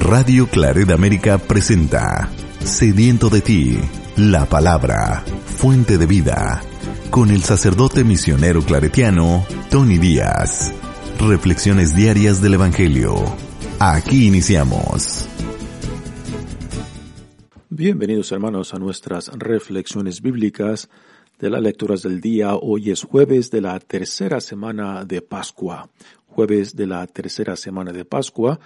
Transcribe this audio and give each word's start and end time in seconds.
Radio 0.00 0.46
Claret 0.46 0.90
América 0.90 1.38
presenta 1.38 2.30
Sediento 2.60 3.28
de 3.30 3.40
ti, 3.40 3.78
la 4.16 4.46
palabra, 4.46 5.24
fuente 5.44 5.98
de 5.98 6.06
vida, 6.06 6.62
con 7.10 7.30
el 7.30 7.42
sacerdote 7.42 8.04
misionero 8.04 8.62
claretiano 8.62 9.44
Tony 9.70 9.98
Díaz. 9.98 10.72
Reflexiones 11.18 11.96
diarias 11.96 12.40
del 12.40 12.54
Evangelio. 12.54 13.16
Aquí 13.80 14.28
iniciamos. 14.28 15.28
Bienvenidos 17.68 18.30
hermanos 18.30 18.74
a 18.74 18.78
nuestras 18.78 19.28
reflexiones 19.36 20.22
bíblicas 20.22 20.88
de 21.40 21.50
las 21.50 21.60
lecturas 21.60 22.02
del 22.02 22.20
día. 22.20 22.54
Hoy 22.54 22.90
es 22.90 23.02
jueves 23.02 23.50
de 23.50 23.62
la 23.62 23.78
tercera 23.80 24.40
semana 24.40 25.04
de 25.04 25.22
Pascua. 25.22 25.90
Jueves 26.26 26.76
de 26.76 26.86
la 26.86 27.06
tercera 27.08 27.56
semana 27.56 27.92
de 27.92 28.04
Pascua 28.04 28.60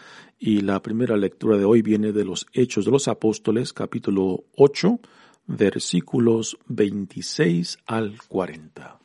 y 0.44 0.60
la 0.60 0.82
primera 0.82 1.16
lectura 1.16 1.56
de 1.56 1.64
hoy 1.64 1.82
viene 1.82 2.10
de 2.10 2.24
los 2.24 2.48
Hechos 2.52 2.84
de 2.84 2.90
los 2.90 3.06
Apóstoles 3.06 3.72
capítulo 3.72 4.42
8 4.56 4.98
versículos 5.46 6.58
26 6.66 7.78
al 7.86 8.20
40. 8.26 8.98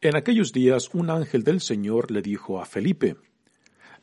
En 0.00 0.16
aquellos 0.16 0.52
días 0.52 0.90
un 0.94 1.10
ángel 1.10 1.44
del 1.44 1.60
Señor 1.60 2.10
le 2.10 2.22
dijo 2.22 2.60
a 2.60 2.66
Felipe, 2.66 3.16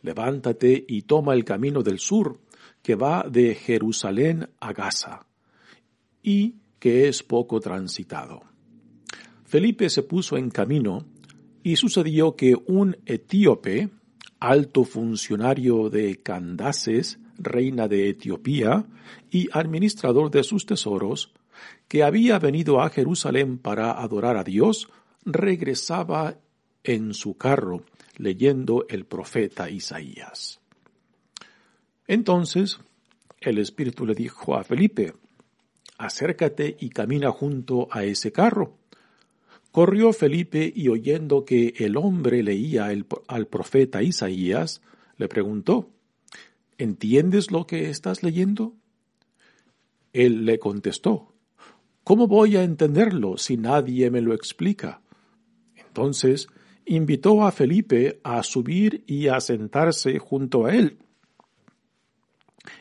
Levántate 0.01 0.85
y 0.87 1.01
toma 1.01 1.33
el 1.33 1.43
camino 1.43 1.83
del 1.83 1.99
sur, 1.99 2.39
que 2.81 2.95
va 2.95 3.25
de 3.29 3.53
Jerusalén 3.53 4.49
a 4.61 4.71
Gaza, 4.71 5.25
y 6.23 6.55
que 6.79 7.09
es 7.09 7.21
poco 7.21 7.59
transitado. 7.59 8.43
Felipe 9.43 9.89
se 9.89 10.03
puso 10.03 10.37
en 10.37 10.49
camino, 10.51 11.05
y 11.63 11.75
sucedió 11.75 12.37
que 12.37 12.55
un 12.65 12.95
etíope, 13.05 13.89
alto 14.41 14.83
funcionario 14.83 15.89
de 15.89 16.21
Candaces, 16.21 17.19
reina 17.37 17.87
de 17.87 18.09
Etiopía, 18.09 18.85
y 19.29 19.47
administrador 19.53 20.31
de 20.31 20.43
sus 20.43 20.65
tesoros, 20.65 21.31
que 21.87 22.03
había 22.03 22.39
venido 22.39 22.81
a 22.81 22.89
Jerusalén 22.89 23.59
para 23.59 23.91
adorar 23.91 24.37
a 24.37 24.43
Dios, 24.43 24.89
regresaba 25.23 26.37
en 26.83 27.13
su 27.13 27.37
carro 27.37 27.83
leyendo 28.17 28.85
el 28.89 29.05
profeta 29.05 29.69
Isaías. 29.69 30.59
Entonces 32.07 32.79
el 33.39 33.59
Espíritu 33.59 34.05
le 34.05 34.15
dijo 34.15 34.55
a 34.55 34.63
Felipe, 34.63 35.13
acércate 35.97 36.77
y 36.79 36.89
camina 36.89 37.31
junto 37.31 37.87
a 37.91 38.03
ese 38.03 38.31
carro. 38.31 38.80
Corrió 39.71 40.11
Felipe 40.11 40.71
y 40.75 40.89
oyendo 40.89 41.45
que 41.45 41.73
el 41.77 41.95
hombre 41.95 42.43
leía 42.43 42.87
al 43.27 43.47
profeta 43.47 44.03
Isaías, 44.03 44.81
le 45.17 45.27
preguntó, 45.27 45.89
¿Entiendes 46.77 47.51
lo 47.51 47.67
que 47.67 47.89
estás 47.89 48.23
leyendo? 48.23 48.73
Él 50.13 50.45
le 50.45 50.59
contestó, 50.59 51.33
¿Cómo 52.03 52.27
voy 52.27 52.57
a 52.57 52.63
entenderlo 52.63 53.37
si 53.37 53.57
nadie 53.57 54.09
me 54.09 54.21
lo 54.21 54.33
explica? 54.33 55.01
Entonces 55.75 56.47
invitó 56.85 57.45
a 57.45 57.51
Felipe 57.51 58.19
a 58.23 58.41
subir 58.43 59.03
y 59.05 59.27
a 59.27 59.39
sentarse 59.39 60.17
junto 60.19 60.65
a 60.65 60.75
él. 60.75 60.97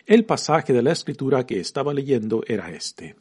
El 0.06 0.24
pasaje 0.24 0.72
de 0.72 0.82
la 0.82 0.92
escritura 0.92 1.46
que 1.46 1.60
estaba 1.60 1.94
leyendo 1.94 2.42
era 2.46 2.70
este. 2.70 3.16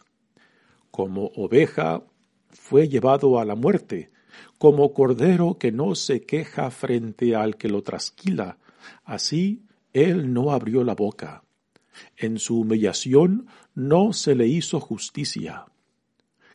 Como 0.90 1.25
oveja 1.35 2.03
fue 2.52 2.88
llevado 2.88 3.40
a 3.40 3.46
la 3.46 3.56
muerte, 3.56 4.12
como 4.58 4.94
cordero 4.94 5.58
que 5.58 5.72
no 5.72 5.96
se 5.96 6.22
queja 6.22 6.70
frente 6.72 7.36
al 7.36 7.58
que 7.58 7.70
lo 7.70 7.84
trasquila, 7.84 8.58
así 9.04 9.64
él 9.94 10.34
no 10.34 10.52
abrió 10.52 10.84
la 10.84 10.96
boca. 10.96 11.44
En 12.18 12.40
su 12.40 12.62
humillación 12.62 13.48
no 13.76 14.14
se 14.14 14.36
le 14.36 14.48
hizo 14.48 14.80
justicia. 14.80 15.66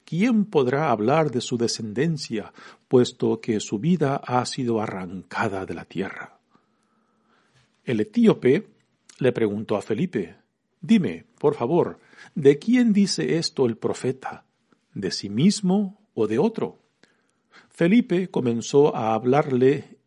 ¿quién 0.04 0.44
podrá 0.44 0.91
hablar 0.91 1.31
de 1.31 1.41
su 1.41 1.56
descendencia, 1.56 2.53
puesto 2.88 3.41
que 3.41 3.60
su 3.60 3.78
vida 3.78 4.16
ha 4.16 4.44
sido 4.47 4.81
arrancada 4.81 5.66
de 5.66 5.75
la 5.75 5.84
tierra? 5.84 6.38
El 7.84 8.00
etíope 8.00 8.69
le 9.19 9.33
preguntó 9.33 9.77
a 9.77 9.83
Felipe, 9.83 10.37
Dime, 10.81 11.25
por 11.38 11.54
favor, 11.54 11.99
¿de 12.34 12.59
quién 12.59 12.93
dice 12.93 13.38
esto 13.38 13.66
el 13.66 13.77
profeta? 13.77 14.44
¿De 14.94 15.10
sí 15.10 15.28
mismo 15.28 16.00
o 16.15 16.27
de 16.27 16.38
otro? 16.38 16.78
Felipe 17.69 18.28
comenzó 18.28 18.94
a 18.94 19.15
hablarle 19.15 19.99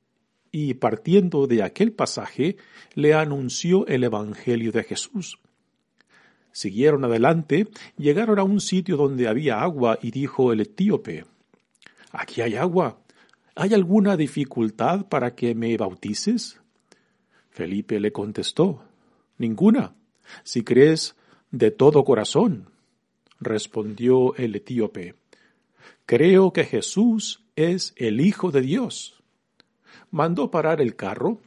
y 0.52 0.76
partiendo 0.76 1.46
de 1.46 1.62
aquel 1.62 1.92
pasaje 1.92 2.58
le 2.96 3.14
anunció 3.14 3.86
el 3.88 4.06
Evangelio 4.06 4.72
de 4.72 4.84
Jesús. 4.84 5.40
Siguieron 6.52 7.06
adelante, 7.06 7.68
llegaron 7.98 8.40
a 8.40 8.44
un 8.44 8.62
sitio 8.62 8.98
donde 8.98 9.28
había 9.28 9.62
agua 9.62 10.00
y 10.02 10.12
dijo 10.12 10.52
el 10.52 10.62
etíope, 10.62 11.26
Aquí 12.12 12.42
hay 12.42 12.56
agua. 12.56 13.00
¿Hay 13.54 13.74
alguna 13.74 14.16
dificultad 14.18 15.08
para 15.08 15.36
que 15.36 15.54
me 15.54 15.76
bautices? 15.78 16.60
Felipe 17.50 18.00
le 18.00 18.12
contestó, 18.12 18.84
Ninguna, 19.38 19.94
si 20.44 20.64
crees 20.64 21.16
de 21.52 21.72
todo 21.72 22.04
corazón. 22.04 22.70
Respondió 23.40 24.36
el 24.36 24.56
etíope, 24.56 25.16
Creo 26.06 26.54
que 26.54 26.64
Jesús 26.64 27.44
es 27.56 27.94
el 27.98 28.22
Hijo 28.22 28.52
de 28.52 28.62
Dios. 28.62 29.22
Mandó 30.10 30.50
parar 30.50 30.80
el 30.80 30.96
carro, 30.96 31.42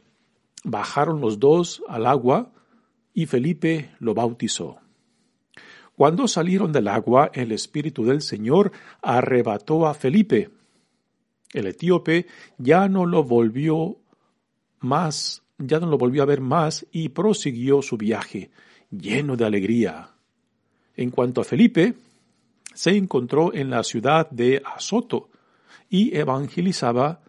bajaron 0.63 1.19
los 1.19 1.39
dos 1.39 1.83
al 1.87 2.05
agua 2.05 2.51
y 3.13 3.25
Felipe 3.25 3.91
lo 3.99 4.13
bautizó. 4.13 4.77
Cuando 5.95 6.27
salieron 6.27 6.71
del 6.71 6.87
agua, 6.87 7.31
el 7.33 7.51
Espíritu 7.51 8.05
del 8.05 8.21
Señor 8.21 8.71
arrebató 9.01 9.87
a 9.87 9.93
Felipe. 9.93 10.49
El 11.53 11.67
etíope 11.67 12.27
ya 12.57 12.87
no 12.87 13.05
lo 13.05 13.23
volvió 13.23 13.97
más, 14.79 15.43
ya 15.57 15.79
no 15.79 15.87
lo 15.87 15.97
volvió 15.97 16.23
a 16.23 16.27
ver 16.27 16.41
más 16.41 16.85
y 16.91 17.09
prosiguió 17.09 17.81
su 17.81 17.97
viaje, 17.97 18.51
lleno 18.89 19.35
de 19.35 19.45
alegría. 19.45 20.11
En 21.01 21.09
cuanto 21.09 21.41
a 21.41 21.43
Felipe, 21.43 21.95
se 22.75 22.91
encontró 22.95 23.55
en 23.55 23.71
la 23.71 23.83
ciudad 23.83 24.29
de 24.29 24.61
Azoto 24.63 25.29
y 25.89 26.15
evangelizaba 26.15 27.21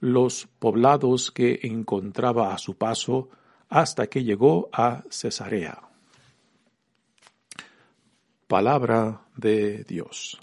los 0.00 0.48
poblados 0.58 1.30
que 1.30 1.60
encontraba 1.62 2.52
a 2.52 2.58
su 2.58 2.74
paso 2.74 3.30
hasta 3.68 4.08
que 4.08 4.24
llegó 4.24 4.68
a 4.72 5.04
Cesarea. 5.08 5.82
Palabra 8.48 9.20
de 9.36 9.84
Dios. 9.84 10.40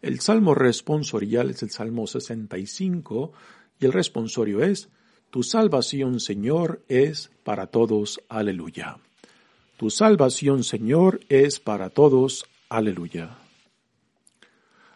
El 0.00 0.20
salmo 0.20 0.54
responsorial 0.54 1.50
es 1.50 1.62
el 1.62 1.72
Salmo 1.72 2.06
65 2.06 3.32
y 3.80 3.84
el 3.84 3.92
responsorio 3.92 4.62
es, 4.62 4.88
Tu 5.28 5.42
salvación, 5.42 6.20
Señor, 6.20 6.82
es 6.88 7.30
para 7.42 7.66
todos. 7.66 8.18
Aleluya. 8.30 8.96
Tu 9.76 9.90
salvación, 9.90 10.62
Señor, 10.62 11.20
es 11.28 11.58
para 11.58 11.90
todos. 11.90 12.46
Aleluya. 12.68 13.38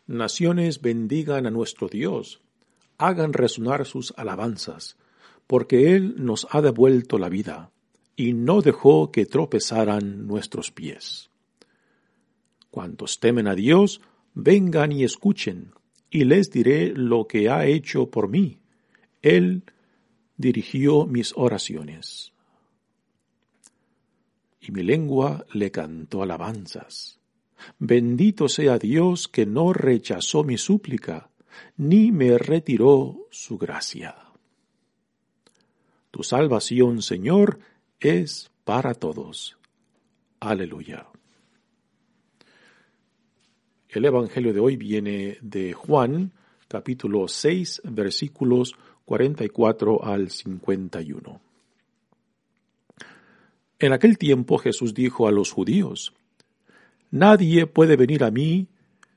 Naciones 0.06 0.80
bendigan 0.80 1.46
a 1.46 1.50
nuestro 1.50 1.88
Dios, 1.88 2.40
hagan 2.96 3.32
resonar 3.32 3.84
sus 3.86 4.14
alabanzas, 4.16 4.96
porque 5.46 5.94
Él 5.94 6.14
nos 6.24 6.46
ha 6.50 6.62
devuelto 6.62 7.18
la 7.18 7.28
vida 7.28 7.70
y 8.14 8.32
no 8.32 8.62
dejó 8.62 9.10
que 9.12 9.26
tropezaran 9.26 10.26
nuestros 10.26 10.70
pies. 10.70 11.30
Cuantos 12.70 13.20
temen 13.20 13.48
a 13.48 13.54
Dios, 13.54 14.00
vengan 14.34 14.92
y 14.92 15.04
escuchen, 15.04 15.72
y 16.10 16.24
les 16.24 16.50
diré 16.50 16.92
lo 16.94 17.26
que 17.26 17.50
ha 17.50 17.66
hecho 17.66 18.10
por 18.10 18.28
mí. 18.28 18.58
Él 19.22 19.64
dirigió 20.36 21.06
mis 21.06 21.32
oraciones. 21.36 22.32
Y 24.60 24.72
mi 24.72 24.82
lengua 24.82 25.46
le 25.52 25.70
cantó 25.70 26.22
alabanzas. 26.22 27.18
Bendito 27.78 28.48
sea 28.48 28.78
Dios 28.78 29.28
que 29.28 29.46
no 29.46 29.72
rechazó 29.72 30.44
mi 30.44 30.58
súplica, 30.58 31.30
ni 31.76 32.12
me 32.12 32.38
retiró 32.38 33.26
su 33.30 33.58
gracia. 33.58 34.16
Tu 36.10 36.22
salvación, 36.22 37.02
Señor, 37.02 37.60
es 38.00 38.50
para 38.64 38.94
todos. 38.94 39.58
Aleluya. 40.40 41.06
El 43.88 44.04
Evangelio 44.04 44.52
de 44.52 44.60
hoy 44.60 44.76
viene 44.76 45.38
de 45.40 45.72
Juan, 45.72 46.32
capítulo 46.68 47.26
6, 47.26 47.82
versículos 47.84 48.74
44 49.04 50.04
al 50.04 50.30
51. 50.30 51.47
En 53.78 53.92
aquel 53.92 54.18
tiempo 54.18 54.58
Jesús 54.58 54.92
dijo 54.92 55.28
a 55.28 55.32
los 55.32 55.52
judíos, 55.52 56.12
Nadie 57.10 57.66
puede 57.66 57.96
venir 57.96 58.24
a 58.24 58.30
mí 58.30 58.66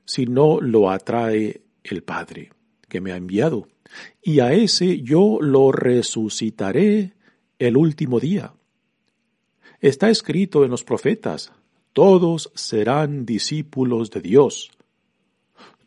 si 0.04 0.26
no 0.26 0.60
lo 0.60 0.90
atrae 0.90 1.62
el 1.82 2.02
Padre 2.02 2.52
que 2.88 3.00
me 3.00 3.12
ha 3.12 3.16
enviado, 3.16 3.68
y 4.22 4.40
a 4.40 4.52
ese 4.52 5.00
yo 5.02 5.38
lo 5.40 5.72
resucitaré 5.72 7.12
el 7.58 7.76
último 7.76 8.20
día. 8.20 8.54
Está 9.80 10.10
escrito 10.10 10.64
en 10.64 10.70
los 10.70 10.84
profetas, 10.84 11.52
todos 11.92 12.50
serán 12.54 13.26
discípulos 13.26 14.10
de 14.10 14.20
Dios. 14.20 14.70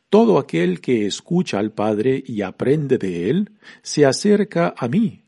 Todo 0.09 0.37
aquel 0.37 0.81
que 0.81 1.05
escucha 1.05 1.59
al 1.59 1.71
Padre 1.71 2.23
y 2.25 2.41
aprende 2.41 2.97
de 2.97 3.29
Él, 3.29 3.51
se 3.81 4.05
acerca 4.05 4.73
a 4.77 4.87
mí. 4.87 5.23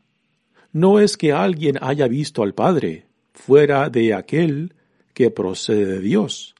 No 0.72 1.00
es 1.00 1.16
que 1.16 1.32
alguien 1.32 1.78
haya 1.80 2.06
visto 2.08 2.42
al 2.42 2.54
Padre, 2.54 3.07
fuera 3.38 3.88
de 3.88 4.14
aquel 4.14 4.74
que 5.14 5.30
procede 5.30 5.86
de 5.86 6.00
Dios. 6.00 6.54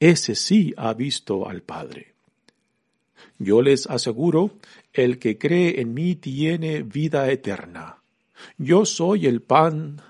Ese 0.00 0.34
sí 0.34 0.74
ha 0.76 0.94
visto 0.94 1.48
al 1.48 1.62
Padre. 1.62 2.14
Yo 3.38 3.62
les 3.62 3.86
aseguro, 3.86 4.52
el 4.92 5.18
que 5.18 5.38
cree 5.38 5.80
en 5.80 5.94
mí 5.94 6.16
tiene 6.16 6.82
vida 6.82 7.30
eterna. 7.30 7.98
Yo 8.56 8.86
soy 8.86 9.26
el 9.26 9.42
pan 9.42 10.00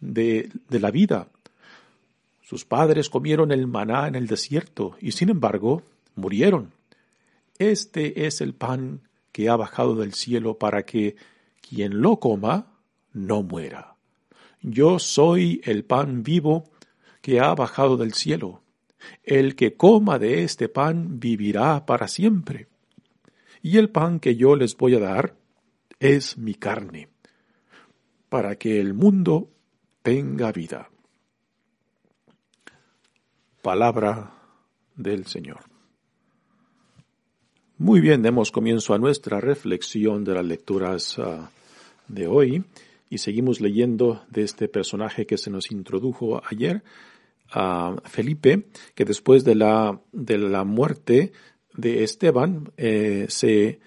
de, 0.00 0.50
la 0.70 0.90
vida. 0.90 1.28
Sus 2.42 2.64
padres 2.64 3.10
comieron 3.10 3.52
el 3.52 3.66
maná 3.66 4.08
en 4.08 4.14
el 4.14 4.26
desierto 4.26 4.96
y 5.00 5.12
sin 5.12 5.28
embargo 5.28 5.82
murieron. 6.16 6.72
Este 7.58 8.26
es 8.26 8.40
el 8.40 8.54
pan 8.54 9.02
que 9.30 9.48
ha 9.50 9.56
bajado 9.56 9.94
del 9.94 10.14
cielo 10.14 10.58
para 10.58 10.84
que 10.84 11.16
quien 11.60 12.00
lo 12.00 12.18
coma 12.18 12.66
no 13.12 13.42
muera. 13.42 13.94
Yo 14.62 14.98
soy 14.98 15.60
el 15.64 15.84
pan 15.84 16.22
vivo 16.22 16.70
que 17.20 17.40
ha 17.40 17.54
bajado 17.54 17.96
del 17.96 18.14
cielo. 18.14 18.62
El 19.22 19.56
que 19.56 19.74
coma 19.76 20.18
de 20.18 20.42
este 20.42 20.68
pan 20.68 21.18
vivirá 21.18 21.86
para 21.86 22.08
siempre. 22.08 22.68
Y 23.62 23.78
el 23.78 23.90
pan 23.90 24.20
que 24.20 24.36
yo 24.36 24.56
les 24.56 24.76
voy 24.76 24.94
a 24.94 25.00
dar 25.00 25.36
es 25.98 26.38
mi 26.38 26.54
carne, 26.54 27.08
para 28.28 28.56
que 28.56 28.80
el 28.80 28.94
mundo 28.94 29.50
tenga 30.02 30.50
vida 30.50 30.90
palabra 33.62 34.32
del 34.96 35.26
Señor. 35.26 35.60
Muy 37.78 38.00
bien, 38.00 38.22
demos 38.22 38.50
comienzo 38.50 38.94
a 38.94 38.98
nuestra 38.98 39.40
reflexión 39.40 40.24
de 40.24 40.34
las 40.34 40.44
lecturas 40.44 41.18
ah, 41.18 41.50
de 42.08 42.26
hoy 42.26 42.64
y 43.10 43.18
seguimos 43.18 43.60
leyendo 43.60 44.22
de 44.30 44.42
este 44.42 44.68
personaje 44.68 45.26
que 45.26 45.36
se 45.36 45.50
nos 45.50 45.70
introdujo 45.72 46.40
ayer, 46.48 46.82
a 47.52 47.96
Felipe, 48.04 48.68
que 48.94 49.04
después 49.04 49.44
de 49.44 49.56
la, 49.56 50.00
de 50.12 50.38
la 50.38 50.62
muerte 50.62 51.32
de 51.74 52.04
Esteban 52.04 52.72
eh, 52.76 53.26
se 53.28 53.80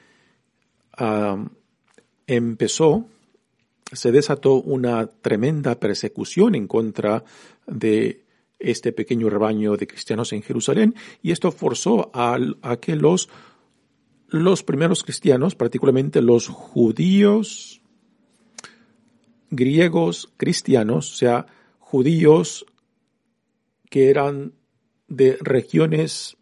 empezó, 2.28 3.06
se 3.92 4.12
desató 4.12 4.56
una 4.56 5.08
tremenda 5.08 5.80
persecución 5.80 6.56
en 6.56 6.68
contra 6.68 7.24
de 7.66 8.26
este 8.60 8.92
pequeño 8.92 9.30
rebaño 9.30 9.76
de 9.76 9.88
cristianos 9.88 10.34
en 10.34 10.42
Jerusalén 10.42 10.96
y 11.22 11.32
esto 11.32 11.52
forzó 11.52 12.12
a, 12.14 12.38
que 12.80 12.96
los, 12.96 13.30
los 14.28 14.64
primeros 14.64 15.04
cristianos, 15.04 15.56
particularmente 15.56 16.22
los 16.22 16.48
judíos 16.48 17.83
griegos 19.56 20.34
cristianos, 20.38 21.12
o 21.12 21.16
sea, 21.16 21.46
judíos 21.80 22.66
que 23.90 24.10
eran 24.10 24.54
de 25.08 25.38
regiones 25.42 26.38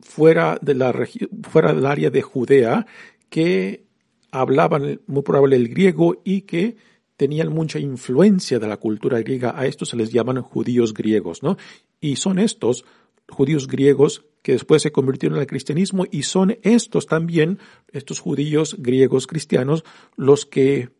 fuera, 0.00 0.58
de 0.62 0.74
la 0.74 0.94
fuera 1.42 1.72
del 1.72 1.86
área 1.86 2.10
de 2.10 2.22
Judea, 2.22 2.86
que 3.28 3.84
hablaban 4.30 5.00
muy 5.06 5.22
probable 5.22 5.56
el 5.56 5.68
griego 5.68 6.20
y 6.24 6.42
que 6.42 6.76
tenían 7.16 7.52
mucha 7.52 7.78
influencia 7.80 8.58
de 8.58 8.68
la 8.68 8.76
cultura 8.76 9.18
griega. 9.20 9.54
A 9.58 9.66
estos 9.66 9.88
se 9.88 9.96
les 9.96 10.12
llaman 10.12 10.40
judíos 10.40 10.94
griegos, 10.94 11.42
¿no? 11.42 11.56
Y 12.00 12.16
son 12.16 12.38
estos 12.38 12.84
judíos 13.28 13.66
griegos 13.66 14.24
que 14.42 14.52
después 14.52 14.82
se 14.82 14.92
convirtieron 14.92 15.38
al 15.38 15.46
cristianismo 15.46 16.04
y 16.10 16.22
son 16.22 16.56
estos 16.62 17.06
también, 17.06 17.58
estos 17.92 18.20
judíos 18.20 18.76
griegos 18.78 19.26
cristianos, 19.26 19.84
los 20.16 20.46
que 20.46 20.90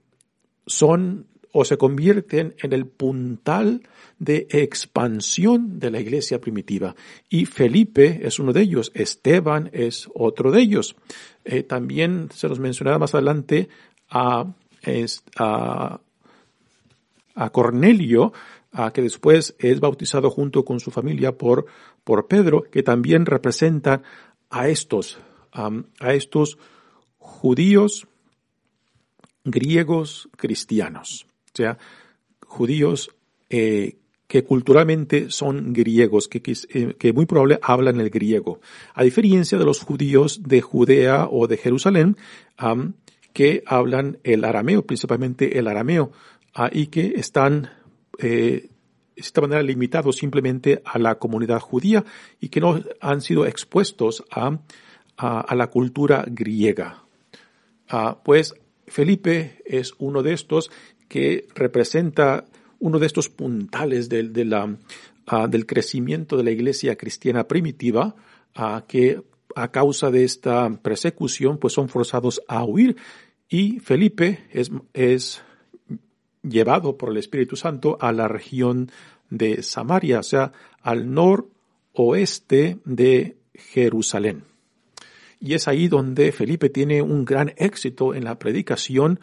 son 0.67 1.27
o 1.53 1.65
se 1.65 1.79
convierten 1.79 2.55
en 2.59 2.73
el 2.73 2.87
puntal 2.87 3.83
de 4.19 4.47
expansión 4.51 5.79
de 5.79 5.91
la 5.91 6.01
iglesia 6.01 6.41
primitiva. 6.41 6.95
Y 7.31 7.47
Felipe 7.47 8.21
es 8.23 8.39
uno 8.39 8.53
de 8.53 8.61
ellos, 8.61 8.93
Esteban 8.95 9.71
es 9.73 10.09
otro 10.15 10.51
de 10.51 10.61
ellos. 10.61 10.95
Eh, 11.45 11.63
también 11.63 12.29
se 12.35 12.49
nos 12.49 12.59
mencionará 12.59 12.99
más 12.99 13.15
adelante 13.15 13.69
a, 14.11 14.53
a 15.39 16.01
a 17.39 17.51
Cornelio, 17.51 18.33
a 18.73 18.93
que 18.93 19.01
después 19.01 19.55
es 19.59 19.81
bautizado 19.81 20.29
junto 20.31 20.65
con 20.65 20.81
su 20.81 20.91
familia 20.91 21.39
por, 21.39 21.67
por 22.09 22.27
Pedro, 22.27 22.63
que 22.63 22.83
también 22.83 23.27
representan 23.27 24.03
a 24.49 24.69
estos, 24.71 25.19
a 25.53 26.15
estos 26.15 26.57
judíos 27.19 28.09
griegos 29.45 30.31
cristianos, 30.35 31.27
o 31.53 31.57
sea, 31.57 31.77
judíos 32.47 33.11
eh, 33.51 33.99
que 34.27 34.43
culturalmente 34.43 35.31
son 35.31 35.75
griegos, 35.75 36.29
que, 36.29 36.41
eh, 36.71 36.95
que, 36.99 37.13
muy 37.13 37.27
probable 37.27 37.59
hablan 37.61 38.01
el 38.01 38.09
griego, 38.09 38.63
a 38.95 39.05
diferencia 39.05 39.59
de 39.59 39.67
los 39.67 39.81
judíos 39.83 40.43
de 40.45 40.63
Judea 40.63 41.29
o 41.31 41.47
de 41.47 41.59
Jerusalén, 41.59 42.17
que 43.35 43.63
hablan 43.67 44.17
el 44.25 44.45
arameo, 44.45 44.87
principalmente 44.87 45.59
el 45.59 45.69
arameo, 45.69 46.13
Ah, 46.61 46.71
y 46.73 46.89
que 46.89 47.13
están 47.15 47.71
eh, 48.19 48.69
de 49.19 49.27
esta 49.27 49.41
manera 49.41 49.63
limitados 49.63 50.17
simplemente 50.17 50.81
a 50.85 50.99
la 50.99 51.17
comunidad 51.17 51.59
judía 51.59 52.05
y 52.41 52.51
que 52.51 52.61
no 52.61 52.81
han 53.01 53.21
sido 53.21 53.47
expuestos 53.47 54.25
a, 54.31 54.61
a, 55.17 55.55
la 55.57 55.67
cultura 55.69 56.25
griega. 56.29 57.03
Ah, 57.89 58.21
pues 58.25 58.55
Felipe 58.87 59.61
es 59.67 59.93
uno 59.99 60.23
de 60.23 60.35
estos 60.35 60.71
que 61.09 61.49
representa 61.55 62.45
uno 62.79 63.01
de 63.01 63.07
estos 63.07 63.29
puntales 63.29 64.09
de, 64.09 64.23
de 64.23 64.45
la, 64.45 64.77
ah, 65.27 65.49
del 65.49 65.67
crecimiento 65.67 66.37
de 66.37 66.45
la 66.45 66.53
iglesia 66.53 66.97
cristiana 66.97 67.49
primitiva 67.49 68.15
que 68.89 69.23
a 69.55 69.71
causa 69.71 70.11
de 70.11 70.25
esta 70.25 70.69
persecución 70.83 71.59
pues 71.59 71.73
son 71.73 71.89
forzados 71.89 72.41
a 72.49 72.65
huir 72.65 72.97
y 73.49 73.79
Felipe 73.81 74.45
es 74.93 75.43
llevado 76.43 76.97
por 76.97 77.11
el 77.11 77.17
Espíritu 77.17 77.57
Santo 77.57 77.99
a 78.01 78.13
la 78.13 78.29
región 78.29 78.91
de 79.31 79.63
Samaria, 79.63 80.21
o 80.21 80.23
sea, 80.23 80.53
al 80.83 81.13
noroeste 81.13 82.79
de 82.85 83.37
Jerusalén. 83.55 84.45
Y 85.41 85.55
es 85.55 85.69
ahí 85.69 85.89
donde 85.89 86.33
Felipe 86.33 86.69
tiene 86.69 87.03
un 87.03 87.25
gran 87.25 87.53
éxito 87.57 88.15
en 88.15 88.25
la 88.25 88.39
predicación 88.39 89.21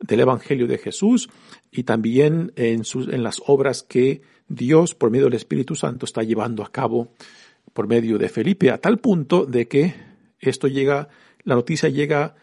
del 0.00 0.20
Evangelio 0.20 0.66
de 0.66 0.78
Jesús 0.78 1.28
y 1.70 1.82
también 1.82 2.52
en, 2.56 2.84
sus, 2.84 3.08
en 3.08 3.22
las 3.22 3.42
obras 3.46 3.82
que 3.82 4.22
Dios, 4.48 4.94
por 4.94 5.10
medio 5.10 5.26
del 5.26 5.34
Espíritu 5.34 5.74
Santo, 5.74 6.06
está 6.06 6.22
llevando 6.22 6.62
a 6.62 6.72
cabo 6.72 7.12
por 7.72 7.86
medio 7.86 8.18
de 8.18 8.28
Felipe, 8.28 8.70
a 8.70 8.78
tal 8.78 8.98
punto 8.98 9.44
de 9.44 9.68
que 9.68 9.94
esto 10.40 10.68
llega, 10.68 11.08
la 11.44 11.54
noticia 11.54 11.88
llega 11.88 12.34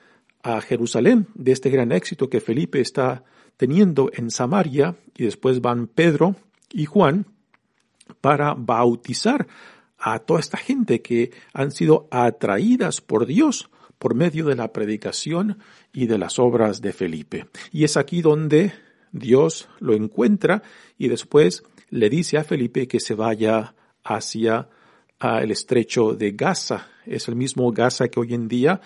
a 0.43 0.61
Jerusalén 0.61 1.27
de 1.33 1.51
este 1.51 1.69
gran 1.69 1.91
éxito 1.91 2.29
que 2.29 2.41
Felipe 2.41 2.79
está 2.79 3.23
teniendo 3.57 4.09
en 4.13 4.31
Samaria 4.31 4.95
y 5.15 5.25
después 5.25 5.61
van 5.61 5.87
Pedro 5.87 6.35
y 6.71 6.85
Juan 6.85 7.25
para 8.21 8.53
bautizar 8.53 9.47
a 9.97 10.19
toda 10.19 10.39
esta 10.39 10.57
gente 10.57 11.01
que 11.01 11.31
han 11.53 11.71
sido 11.71 12.07
atraídas 12.11 13.01
por 13.01 13.25
Dios 13.25 13.69
por 13.97 14.13
medio 14.13 14.45
de 14.45 14.55
la 14.55 14.71
predicación 14.73 15.57
y 15.93 16.07
de 16.07 16.17
las 16.17 16.37
obras 16.37 16.81
de 16.81 16.93
Felipe. 16.93 17.47
Y 17.71 17.85
es 17.85 17.97
aquí 17.97 18.21
donde 18.21 18.73
Dios 19.11 19.69
lo 19.79 19.93
encuentra 19.93 20.61
y 20.97 21.07
después 21.07 21.63
le 21.89 22.09
dice 22.09 22.37
a 22.37 22.43
Felipe 22.43 22.87
que 22.87 22.99
se 22.99 23.15
vaya 23.15 23.73
hacia 24.03 24.69
el 25.19 25.51
estrecho 25.51 26.13
de 26.13 26.31
Gaza. 26.31 26.87
Es 27.05 27.27
el 27.27 27.35
mismo 27.35 27.71
Gaza 27.71 28.09
que 28.09 28.19
hoy 28.19 28.33
en 28.33 28.47
día 28.47 28.81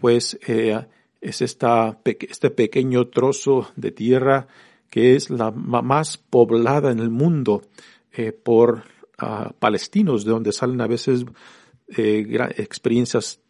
pues 0.00 0.38
eh, 0.46 0.86
es 1.22 1.40
esta, 1.40 2.00
este 2.04 2.50
pequeño 2.50 3.06
trozo 3.08 3.68
de 3.76 3.92
tierra 3.92 4.48
que 4.90 5.14
es 5.14 5.30
la 5.30 5.50
más 5.50 6.18
poblada 6.18 6.90
en 6.90 6.98
el 6.98 7.08
mundo 7.08 7.62
eh, 8.12 8.32
por 8.32 8.82
uh, 9.22 9.50
palestinos, 9.58 10.26
de 10.26 10.32
donde 10.32 10.52
salen 10.52 10.82
a 10.82 10.86
veces 10.86 11.24
eh, 11.96 12.26
experiencias 12.58 13.40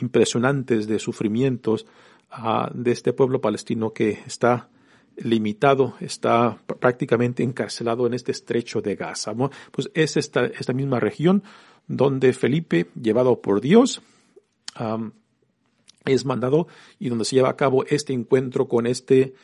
impresionantes 0.00 0.86
de 0.86 1.00
sufrimientos 1.00 1.86
uh, 2.30 2.70
de 2.72 2.92
este 2.92 3.12
pueblo 3.12 3.40
palestino 3.40 3.92
que 3.92 4.20
está 4.26 4.68
limitado, 5.16 5.94
está 5.98 6.62
prácticamente 6.78 7.42
encarcelado 7.42 8.06
en 8.06 8.14
este 8.14 8.30
estrecho 8.30 8.80
de 8.80 8.94
Gaza. 8.94 9.34
Pues 9.72 9.90
es 9.94 10.16
esta, 10.16 10.46
esta 10.46 10.72
misma 10.72 11.00
región 11.00 11.42
donde 11.88 12.32
Felipe, 12.32 12.90
llevado 12.94 13.42
por 13.42 13.60
Dios, 13.60 14.02
es 16.04 16.24
mandado 16.24 16.66
y 16.98 17.08
donde 17.08 17.24
se 17.24 17.36
lleva 17.36 17.50
a 17.50 17.56
cabo 17.56 17.84
este 17.86 18.12
encuentro 18.12 18.68
con 18.68 18.86
este 18.86 19.34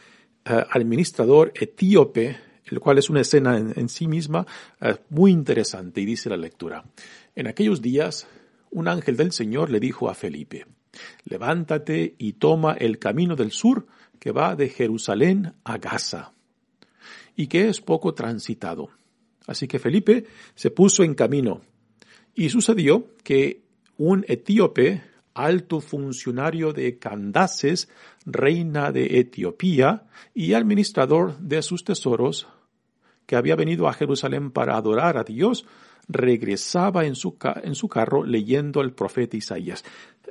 uh, 0.49 0.65
administrador 0.71 1.53
etíope, 1.55 2.37
el 2.65 2.81
cual 2.81 2.99
es 2.99 3.11
una 3.11 3.21
escena 3.21 3.57
en, 3.57 3.89
sí 3.89 4.07
misma 4.09 4.47
uh, 4.81 4.95
muy 5.11 5.31
interesante 5.31 6.01
y 6.01 6.05
dice 6.05 6.29
la 6.29 6.37
lectura. 6.37 6.85
En 7.35 7.47
aquellos 7.47 7.81
días, 7.81 8.27
un 8.71 8.89
ángel 8.89 9.17
del 9.17 9.33
Señor 9.33 9.71
le 9.71 9.81
dijo 9.81 10.09
a 10.09 10.15
Felipe, 10.15 10.67
levántate 11.25 12.15
y 12.19 12.35
toma 12.35 12.73
el 12.73 12.99
camino 12.99 13.37
del 13.37 13.53
sur 13.53 13.87
que 14.19 14.33
va 14.33 14.57
de 14.57 14.69
Jerusalén 14.69 15.55
a 15.65 15.79
Gaza 15.79 16.33
y 17.37 17.47
que 17.47 17.69
es 17.69 17.81
poco 17.81 18.15
transitado. 18.15 18.91
Así 19.47 19.69
que 19.69 19.79
Felipe 19.79 20.27
se 20.55 20.71
puso 20.71 21.05
en 21.05 21.15
camino 21.15 21.63
y 22.35 22.51
sucedió 22.51 23.15
que 23.23 23.63
un 23.97 24.25
etíope 24.29 25.03
alto 25.39 25.81
funcionario 25.81 26.73
de 26.73 26.99
Candaces, 26.99 27.89
reina 28.27 28.91
de 28.91 29.21
Etiopía, 29.21 30.05
y 30.35 30.55
administrador 30.55 31.39
de 31.39 31.63
sus 31.63 31.85
tesoros, 31.85 32.49
que 33.25 33.37
había 33.37 33.55
venido 33.55 33.89
a 33.89 33.93
Jerusalén 33.93 34.51
para 34.51 34.77
adorar 34.77 35.17
a 35.17 35.23
Dios, 35.23 35.65
regresaba 36.09 37.05
en 37.05 37.15
su, 37.15 37.37
en 37.63 37.75
su 37.75 37.89
carro 37.89 38.25
leyendo 38.25 38.81
al 38.81 38.93
profeta 38.93 39.37
Isaías. 39.37 39.85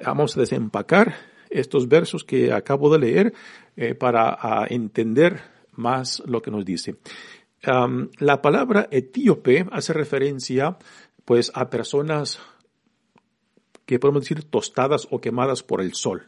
Vamos 0.03 0.35
a 0.35 0.41
desempacar 0.41 1.15
estos 1.49 1.87
versos 1.87 2.25
que 2.25 2.51
acabo 2.51 2.91
de 2.91 2.99
leer 2.99 3.33
eh, 3.77 3.95
para 3.95 4.65
entender 4.69 5.39
más 5.71 6.21
lo 6.25 6.41
que 6.41 6.51
nos 6.51 6.65
dice. 6.65 6.95
la 8.19 8.41
palabra 8.41 8.87
etíope 8.91 9.67
hace 9.71 9.93
referencia 9.93 10.77
pues 11.23 11.51
a 11.53 11.69
personas 11.69 12.39
que 13.87 13.99
podemos 13.99 14.23
decir 14.23 14.43
tostadas 14.43 15.07
o 15.09 15.19
quemadas 15.19 15.63
por 15.63 15.81
el 15.81 15.95
sol. 15.95 16.27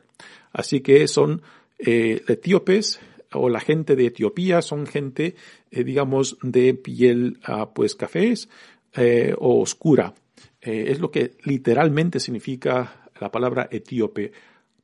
Así 0.51 0.79
que 0.79 1.07
son 1.07 1.43
eh, 1.77 2.23
etíopes 2.27 2.99
o 3.33 3.49
la 3.49 3.59
gente 3.59 3.95
de 3.95 4.07
Etiopía 4.07 4.63
son 4.63 4.87
gente, 4.87 5.35
eh, 5.69 5.83
digamos, 5.83 6.37
de 6.41 6.73
piel 6.73 7.39
ah, 7.43 7.71
pues 7.75 7.93
cafés 7.95 8.49
eh, 8.95 9.35
o 9.37 9.61
oscura. 9.61 10.15
es 10.61 10.99
lo 10.99 11.11
que 11.11 11.37
literalmente 11.43 12.19
significa 12.19 13.09
la 13.19 13.31
palabra 13.31 13.67
etíope, 13.71 14.31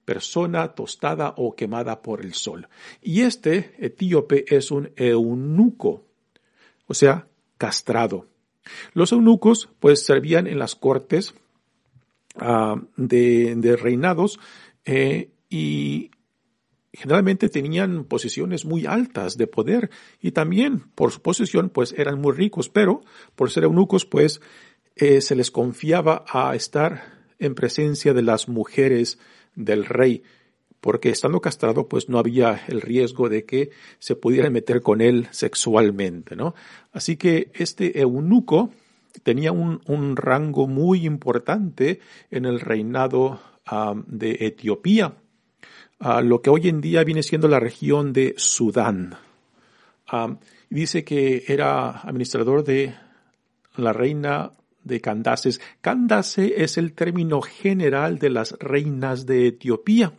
persona 0.03 0.75
tostada 0.75 1.33
o 1.37 1.55
quemada 1.55 2.01
por 2.01 2.21
el 2.21 2.33
sol. 2.33 2.67
Y 3.01 3.21
este 3.21 3.73
etíope 3.79 4.45
es 4.47 4.69
un 4.69 4.91
eunuco, 4.95 6.03
o 6.87 6.93
sea, 6.93 7.27
castrado. 7.57 8.27
Los 8.93 9.11
eunucos 9.11 9.69
pues 9.79 10.05
servían 10.05 10.47
en 10.47 10.59
las 10.59 10.75
cortes 10.75 11.33
Ah, 12.37 12.75
de, 12.97 13.77
reinados 13.81 14.41
eh, 14.83 15.29
y 15.49 16.11
generalmente 16.91 17.47
tenían 17.47 18.03
posiciones 18.03 18.65
muy 18.65 18.85
altas 18.85 19.37
de 19.37 19.47
poder 19.47 19.89
y 20.21 20.31
también 20.31 20.81
por 20.95 21.11
su 21.11 21.21
posición 21.21 21.69
pues 21.69 21.93
eran 21.97 22.19
muy 22.19 22.33
ricos, 22.33 22.67
pero 22.67 23.03
por 23.37 23.51
ser 23.51 23.63
eunucos 23.63 24.05
pues 24.05 24.41
eh, 24.97 25.21
se 25.21 25.35
les 25.35 25.49
confiaba 25.49 26.25
a 26.27 26.53
estar 26.55 27.13
en 27.39 27.55
presencia 27.55 28.13
de 28.13 28.21
las 28.21 28.49
mujeres 28.49 29.17
del 29.55 29.85
rey, 29.85 30.23
porque 30.81 31.11
estando 31.11 31.39
castrado 31.39 31.87
pues 31.87 32.09
no 32.09 32.19
había 32.19 32.65
el 32.67 32.81
riesgo 32.81 33.29
de 33.29 33.45
que 33.45 33.69
se 33.99 34.17
pudieran 34.17 34.51
meter 34.51 34.81
con 34.81 34.99
él 34.99 35.29
sexualmente, 35.31 36.35
¿no? 36.35 36.53
Así 36.91 37.15
que 37.15 37.49
este 37.53 38.01
eunuco 38.01 38.71
tenía 39.23 39.51
un, 39.51 39.81
un 39.87 40.15
rango 40.15 40.67
muy 40.67 41.05
importante 41.05 41.99
en 42.31 42.45
el 42.45 42.59
reinado 42.59 43.39
de 44.07 44.37
Etiopía, 44.41 45.15
lo 46.23 46.41
que 46.41 46.49
hoy 46.49 46.67
en 46.67 46.81
día 46.81 47.03
viene 47.03 47.23
siendo 47.23 47.47
la 47.47 47.59
región 47.59 48.13
de 48.13 48.35
Sudán. 48.37 49.15
dice 50.69 51.03
que 51.03 51.45
era 51.47 52.01
administrador 52.01 52.63
de 52.63 52.95
la 53.77 53.91
reina 53.91 54.51
de 54.83 55.01
Candaces. 55.01 55.59
Candace 55.81 56.63
es 56.63 56.77
el 56.77 56.93
término 56.93 57.41
general 57.41 58.19
de 58.19 58.29
las 58.29 58.51
reinas 58.59 59.25
de 59.25 59.47
Etiopía, 59.47 60.13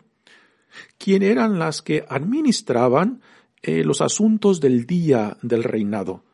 quien 0.98 1.22
eran 1.22 1.58
las 1.58 1.82
que 1.82 2.04
administraban 2.08 3.22
eh, 3.62 3.84
los 3.84 4.00
asuntos 4.00 4.60
del 4.60 4.86
día 4.86 5.36
del 5.42 5.62
reinado. 5.62 6.25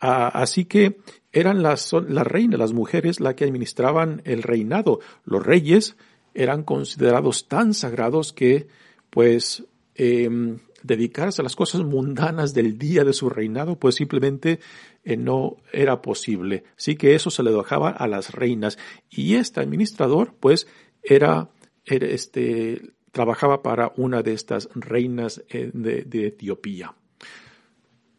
Así 0.00 0.64
que 0.64 0.98
eran 1.32 1.62
las, 1.62 1.92
las 1.92 2.26
reinas, 2.26 2.58
las 2.58 2.72
mujeres, 2.72 3.20
las 3.20 3.34
que 3.34 3.44
administraban 3.44 4.22
el 4.24 4.42
reinado. 4.42 5.00
Los 5.24 5.44
reyes 5.44 5.96
eran 6.34 6.64
considerados 6.64 7.48
tan 7.48 7.74
sagrados 7.74 8.32
que, 8.32 8.66
pues, 9.10 9.64
em, 9.94 10.58
dedicarse 10.82 11.42
a 11.42 11.44
las 11.44 11.56
cosas 11.56 11.82
mundanas 11.82 12.54
del 12.54 12.78
día 12.78 13.04
de 13.04 13.12
su 13.12 13.28
reinado, 13.28 13.78
pues 13.78 13.96
simplemente 13.96 14.60
eh, 15.04 15.16
no 15.16 15.58
era 15.72 16.00
posible. 16.00 16.64
Así 16.76 16.96
que 16.96 17.14
eso 17.14 17.30
se 17.30 17.42
le 17.42 17.50
dejaba 17.52 17.90
a 17.90 18.08
las 18.08 18.32
reinas. 18.32 18.78
Y 19.10 19.34
este 19.34 19.60
administrador, 19.60 20.34
pues, 20.40 20.66
era, 21.02 21.50
este, 21.84 22.92
trabajaba 23.12 23.62
para 23.62 23.92
una 23.96 24.22
de 24.22 24.32
estas 24.32 24.68
reinas 24.74 25.42
eh, 25.50 25.70
de 25.72 26.26
Etiopía. 26.26 26.94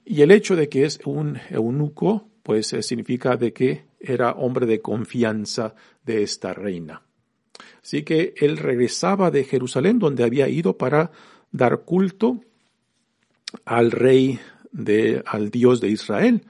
Y 0.05 0.21
el 0.21 0.31
hecho 0.31 0.55
de 0.55 0.69
que 0.69 0.85
es 0.85 0.99
un 1.05 1.39
eunuco, 1.49 2.29
pues 2.43 2.73
eh, 2.73 2.81
significa 2.81 3.37
de 3.37 3.53
que 3.53 3.85
era 3.99 4.31
hombre 4.31 4.65
de 4.65 4.81
confianza 4.81 5.75
de 6.03 6.23
esta 6.23 6.53
reina. 6.53 7.03
Así 7.81 8.03
que 8.03 8.33
él 8.37 8.57
regresaba 8.57 9.31
de 9.31 9.43
Jerusalén, 9.43 9.99
donde 9.99 10.23
había 10.23 10.49
ido 10.49 10.77
para 10.77 11.11
dar 11.51 11.81
culto 11.81 12.41
al 13.65 13.91
rey 13.91 14.39
de, 14.71 15.23
al 15.25 15.49
Dios 15.51 15.81
de 15.81 15.89
Israel. 15.89 16.43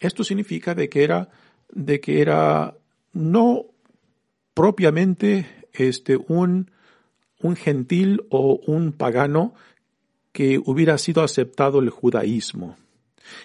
esto 0.00 0.24
significa 0.24 0.74
de 0.74 0.88
que 0.88 1.04
era, 1.04 1.28
de 1.70 2.00
que 2.00 2.20
era 2.20 2.76
no 3.12 3.66
propiamente 4.54 5.46
este, 5.72 6.16
un, 6.16 6.70
un 7.40 7.56
gentil 7.56 8.22
o 8.30 8.60
un 8.66 8.92
pagano 8.92 9.54
que 10.32 10.60
hubiera 10.64 10.98
sido 10.98 11.22
aceptado 11.22 11.78
el 11.80 11.90
judaísmo. 11.90 12.76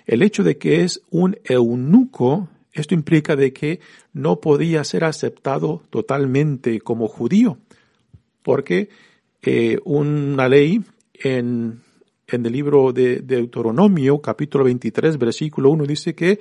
El 0.05 0.21
hecho 0.23 0.43
de 0.43 0.57
que 0.57 0.83
es 0.83 1.01
un 1.09 1.37
eunuco, 1.43 2.49
esto 2.73 2.93
implica 2.93 3.35
de 3.35 3.53
que 3.53 3.79
no 4.13 4.39
podía 4.39 4.83
ser 4.83 5.03
aceptado 5.03 5.83
totalmente 5.89 6.79
como 6.79 7.07
judío, 7.07 7.57
porque 8.41 8.89
eh, 9.41 9.77
una 9.85 10.47
ley 10.49 10.81
en, 11.13 11.81
en 12.27 12.45
el 12.45 12.51
libro 12.51 12.91
de, 12.91 13.21
Deuteronomio, 13.21 14.21
capítulo 14.21 14.63
23, 14.65 15.17
versículo 15.17 15.69
1, 15.69 15.85
dice 15.85 16.15
que 16.15 16.39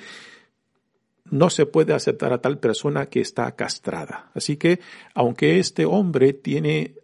no 1.30 1.50
se 1.50 1.66
puede 1.66 1.92
aceptar 1.92 2.32
a 2.32 2.40
tal 2.40 2.58
persona 2.58 3.06
que 3.06 3.20
está 3.20 3.54
castrada. 3.56 4.30
Así 4.34 4.56
que, 4.56 4.80
aunque 5.14 5.58
este 5.58 5.84
hombre 5.84 6.32
tiene 6.32 6.94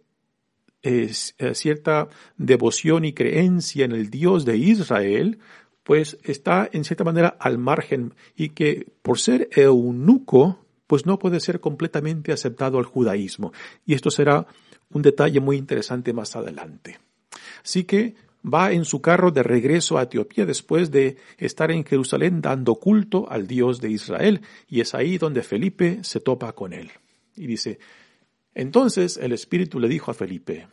eh, 0.83 1.13
cierta 1.53 2.09
devoción 2.37 3.05
y 3.05 3.13
creencia 3.13 3.85
en 3.85 3.93
el 3.93 4.09
Dios 4.09 4.45
de 4.45 4.57
Israel, 4.57 5.39
pues 5.83 6.17
está 6.23 6.69
en 6.71 6.83
cierta 6.83 7.03
manera 7.03 7.35
al 7.39 7.57
margen 7.57 8.13
y 8.35 8.49
que 8.49 8.87
por 9.01 9.19
ser 9.19 9.49
eunuco, 9.51 10.59
pues 10.87 11.05
no 11.05 11.19
puede 11.19 11.39
ser 11.39 11.59
completamente 11.59 12.31
aceptado 12.31 12.77
al 12.77 12.85
judaísmo. 12.85 13.53
Y 13.85 13.93
esto 13.93 14.11
será 14.11 14.45
un 14.89 15.01
detalle 15.01 15.39
muy 15.39 15.57
interesante 15.57 16.13
más 16.13 16.35
adelante. 16.35 16.99
Así 17.63 17.83
que 17.83 18.15
va 18.43 18.71
en 18.71 18.85
su 18.85 19.01
carro 19.01 19.31
de 19.31 19.43
regreso 19.43 19.97
a 19.97 20.03
Etiopía 20.03 20.45
después 20.45 20.91
de 20.91 21.17
estar 21.37 21.71
en 21.71 21.85
Jerusalén 21.85 22.41
dando 22.41 22.75
culto 22.75 23.29
al 23.29 23.47
Dios 23.47 23.79
de 23.79 23.89
Israel, 23.89 24.41
y 24.67 24.81
es 24.81 24.93
ahí 24.93 25.17
donde 25.17 25.43
Felipe 25.43 25.99
se 26.03 26.19
topa 26.19 26.51
con 26.53 26.73
él. 26.73 26.91
Y 27.35 27.47
dice, 27.47 27.79
entonces 28.55 29.17
el 29.17 29.31
Espíritu 29.31 29.79
le 29.79 29.87
dijo 29.87 30.11
a 30.11 30.13
Felipe, 30.13 30.67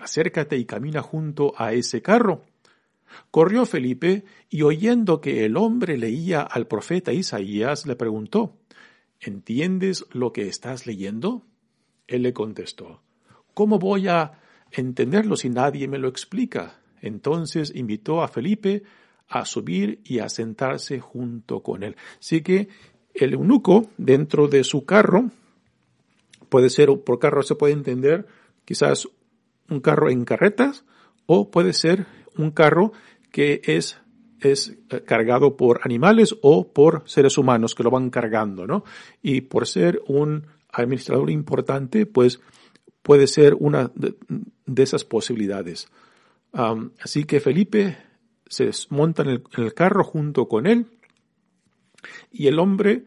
acércate 0.00 0.56
y 0.56 0.64
camina 0.64 1.02
junto 1.02 1.54
a 1.56 1.72
ese 1.72 2.02
carro. 2.02 2.44
Corrió 3.30 3.66
Felipe 3.66 4.24
y 4.48 4.62
oyendo 4.62 5.20
que 5.20 5.44
el 5.44 5.56
hombre 5.56 5.98
leía 5.98 6.40
al 6.40 6.66
profeta 6.66 7.12
Isaías, 7.12 7.86
le 7.86 7.96
preguntó, 7.96 8.56
¿Entiendes 9.24 10.04
lo 10.10 10.32
que 10.32 10.48
estás 10.48 10.84
leyendo? 10.84 11.46
Él 12.08 12.22
le 12.22 12.32
contestó, 12.32 13.02
¿cómo 13.54 13.78
voy 13.78 14.08
a 14.08 14.40
entenderlo 14.72 15.36
si 15.36 15.48
nadie 15.48 15.86
me 15.86 15.98
lo 15.98 16.08
explica? 16.08 16.80
Entonces 17.00 17.72
invitó 17.72 18.22
a 18.22 18.28
Felipe 18.28 18.82
a 19.28 19.44
subir 19.44 20.00
y 20.04 20.18
a 20.18 20.28
sentarse 20.28 20.98
junto 20.98 21.62
con 21.62 21.84
él. 21.84 21.94
Así 22.18 22.42
que 22.42 22.68
el 23.14 23.34
eunuco 23.34 23.90
dentro 23.96 24.48
de 24.48 24.64
su 24.64 24.84
carro, 24.84 25.30
puede 26.52 26.68
ser, 26.68 26.90
por 27.02 27.18
carro 27.18 27.42
se 27.42 27.54
puede 27.54 27.72
entender 27.72 28.26
quizás 28.66 29.08
un 29.70 29.80
carro 29.80 30.10
en 30.10 30.26
carretas 30.26 30.84
o 31.24 31.50
puede 31.50 31.72
ser 31.72 32.06
un 32.36 32.50
carro 32.50 32.92
que 33.30 33.62
es, 33.64 33.98
es 34.38 34.76
eh, 34.90 35.00
cargado 35.00 35.56
por 35.56 35.80
animales 35.82 36.36
o 36.42 36.70
por 36.70 37.04
seres 37.06 37.38
humanos 37.38 37.74
que 37.74 37.82
lo 37.82 37.90
van 37.90 38.10
cargando, 38.10 38.66
¿no? 38.66 38.84
Y 39.22 39.40
por 39.40 39.66
ser 39.66 40.02
un 40.06 40.46
administrador 40.70 41.30
importante, 41.30 42.04
pues 42.04 42.38
puede 43.00 43.28
ser 43.28 43.54
una 43.58 43.90
de, 43.94 44.14
esas 44.76 45.04
posibilidades. 45.04 45.88
así 46.52 47.24
que 47.24 47.40
Felipe 47.40 47.96
se 48.46 48.70
monta 48.90 49.22
en 49.22 49.42
el, 49.56 49.72
carro 49.72 50.04
junto 50.04 50.48
con 50.48 50.66
él 50.66 50.86
y 52.30 52.48
el 52.48 52.58
hombre, 52.58 53.06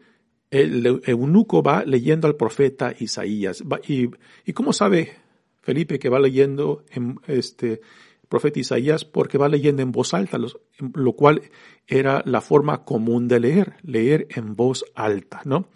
el 0.50 1.02
eunuco 1.04 1.62
va 1.62 1.84
leyendo 1.84 2.26
al 2.26 2.36
profeta 2.36 2.94
Isaías. 2.98 3.62
y, 3.86 4.10
¿Y 4.44 4.52
cómo 4.52 4.72
sabe 4.72 5.12
Felipe 5.60 5.98
que 5.98 6.08
va 6.08 6.20
leyendo 6.20 6.84
en 6.90 7.18
este 7.26 7.80
profeta 8.28 8.60
Isaías? 8.60 9.04
Porque 9.04 9.38
va 9.38 9.48
leyendo 9.48 9.82
en 9.82 9.92
voz 9.92 10.14
alta, 10.14 10.38
lo 10.38 11.12
cual 11.14 11.42
era 11.86 12.22
la 12.24 12.40
forma 12.40 12.84
común 12.84 13.28
de 13.28 13.40
leer, 13.40 13.74
leer 13.82 14.28
en 14.30 14.54
voz 14.54 14.84
alta, 14.94 15.42
¿no? 15.44 15.68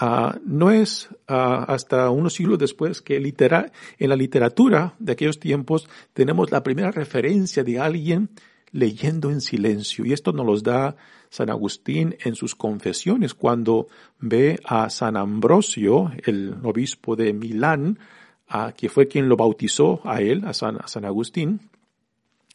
Uh, 0.00 0.36
no 0.44 0.72
es 0.72 1.08
uh, 1.28 1.34
hasta 1.68 2.10
unos 2.10 2.34
siglos 2.34 2.58
después 2.58 3.00
que 3.00 3.20
litera, 3.20 3.70
en 3.96 4.08
la 4.08 4.16
literatura 4.16 4.96
de 4.98 5.12
aquellos 5.12 5.38
tiempos 5.38 5.88
tenemos 6.12 6.50
la 6.50 6.64
primera 6.64 6.90
referencia 6.90 7.62
de 7.62 7.78
alguien 7.78 8.30
leyendo 8.72 9.30
en 9.30 9.40
silencio. 9.40 10.04
Y 10.04 10.12
esto 10.12 10.32
nos 10.32 10.44
lo 10.44 10.60
da 10.60 10.96
San 11.34 11.50
Agustín 11.50 12.14
en 12.22 12.36
sus 12.36 12.54
confesiones 12.54 13.34
cuando 13.34 13.88
ve 14.20 14.60
a 14.64 14.88
San 14.88 15.16
Ambrosio, 15.16 16.12
el 16.24 16.54
obispo 16.62 17.16
de 17.16 17.32
Milán, 17.32 17.98
a, 18.46 18.70
que 18.70 18.88
fue 18.88 19.08
quien 19.08 19.28
lo 19.28 19.36
bautizó 19.36 20.00
a 20.04 20.20
él, 20.20 20.44
a 20.44 20.52
San, 20.52 21.04
Agustín, 21.04 21.58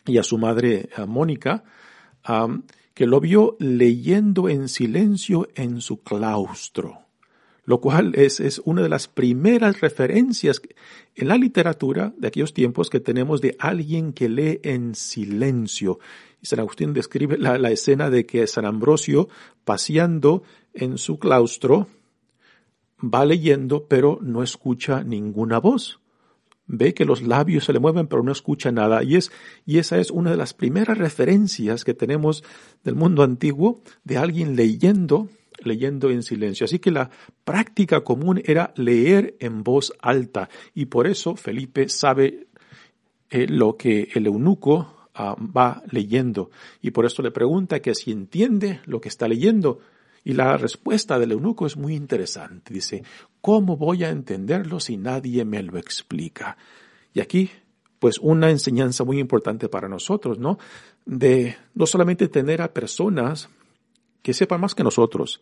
y 0.06 0.18
a 0.18 0.24
su 0.24 0.38
madre 0.38 0.88
a 0.96 1.06
Mónica, 1.06 1.66
que 2.94 3.06
lo 3.06 3.20
vio 3.20 3.58
leyendo 3.60 4.48
en 4.48 4.70
silencio 4.70 5.50
en 5.56 5.82
su 5.82 6.02
claustro 6.02 7.00
lo 7.66 7.82
cual 7.82 8.14
es, 8.16 8.40
es, 8.40 8.60
una 8.66 8.82
de 8.82 8.90
las 8.90 9.08
primeras 9.08 9.80
referencias 9.80 10.60
en 11.16 11.28
la 11.28 11.38
literatura 11.38 12.12
de 12.18 12.28
aquellos 12.28 12.52
tiempos 12.52 12.90
que 12.90 13.00
tenemos 13.00 13.42
de 13.42 13.56
alguien 13.60 14.12
que 14.12 14.28
lee 14.28 14.60
en 14.64 14.96
silencio. 14.96 16.00
Y 16.42 16.46
San 16.46 16.60
Agustín 16.60 16.94
describe 16.94 17.38
la, 17.38 17.58
la 17.58 17.72
escena 17.72 18.10
de 18.10 18.26
que 18.26 18.48
San 18.48 18.66
Ambrosio, 18.66 19.28
paseando 19.66 20.44
en 20.74 20.98
su 20.98 21.20
claustro, 21.20 21.88
va 23.02 23.26
leyendo, 23.26 23.88
pero 23.88 24.20
no 24.22 24.44
escucha 24.44 25.04
ninguna 25.04 25.60
voz. 25.60 26.00
Ve 26.68 26.94
que 26.94 27.06
los 27.06 27.24
labios 27.24 27.66
se 27.66 27.74
le 27.74 27.80
mueven, 27.80 28.08
pero 28.08 28.22
no 28.22 28.32
escucha 28.32 28.72
nada. 28.72 29.04
Y, 29.04 29.16
es, 29.16 29.32
y 29.66 29.80
esa 29.80 29.98
es 29.98 30.12
una 30.12 30.32
de 30.32 30.38
las 30.38 30.54
primeras 30.54 30.98
referencias 30.98 31.84
que 31.84 31.96
tenemos 31.96 32.44
del 32.84 32.96
mundo 32.96 33.24
antiguo 33.24 33.82
de 34.04 34.18
alguien 34.18 34.56
leyendo 34.56 35.30
leyendo 35.62 36.10
en 36.10 36.24
silencio. 36.24 36.66
Así 36.66 36.80
que 36.80 36.92
la 36.92 37.10
práctica 37.44 38.02
común 38.02 38.42
era 38.46 38.74
leer 38.76 39.36
en 39.40 39.64
voz 39.64 39.94
alta 40.00 40.50
y 40.74 40.86
por 40.86 41.08
eso 41.08 41.36
Felipe 41.36 41.90
sabe 41.90 42.48
eh, 43.30 43.48
lo 43.48 43.76
que 43.76 44.10
el 44.14 44.28
eunuco 44.28 44.99
ah, 45.20 45.36
va 45.40 45.84
leyendo 45.92 46.50
y 46.82 46.92
por 46.92 47.06
eso 47.06 47.22
le 47.22 47.32
pregunta 47.32 47.82
que 47.82 47.94
si 47.94 48.12
entiende 48.12 48.82
lo 48.86 49.00
que 49.02 49.10
está 49.10 49.28
leyendo. 49.28 49.80
Y 50.24 50.34
la 50.34 50.58
respuesta 50.58 51.18
del 51.18 51.32
eunuco 51.32 51.66
es 51.66 51.78
muy 51.78 51.96
interesante. 51.96 52.74
Dice, 52.74 53.04
¿cómo 53.40 53.78
voy 53.78 54.04
a 54.04 54.10
entenderlo 54.10 54.80
si 54.80 54.98
nadie 54.98 55.46
me 55.46 55.64
lo 55.64 55.78
explica? 55.78 56.58
Y 57.14 57.22
aquí, 57.22 57.50
pues 58.00 58.20
una 58.20 58.50
enseñanza 58.50 59.06
muy 59.06 59.18
importante 59.18 59.70
para 59.70 59.88
nosotros, 59.88 60.38
¿no? 60.38 60.60
De 61.06 61.56
no 61.74 61.86
solamente 61.86 62.28
tener 62.28 62.62
a 62.62 62.74
personas 62.74 63.50
que 64.22 64.34
sepan 64.34 64.62
más 64.62 64.76
que 64.76 64.84
nosotros, 64.84 65.42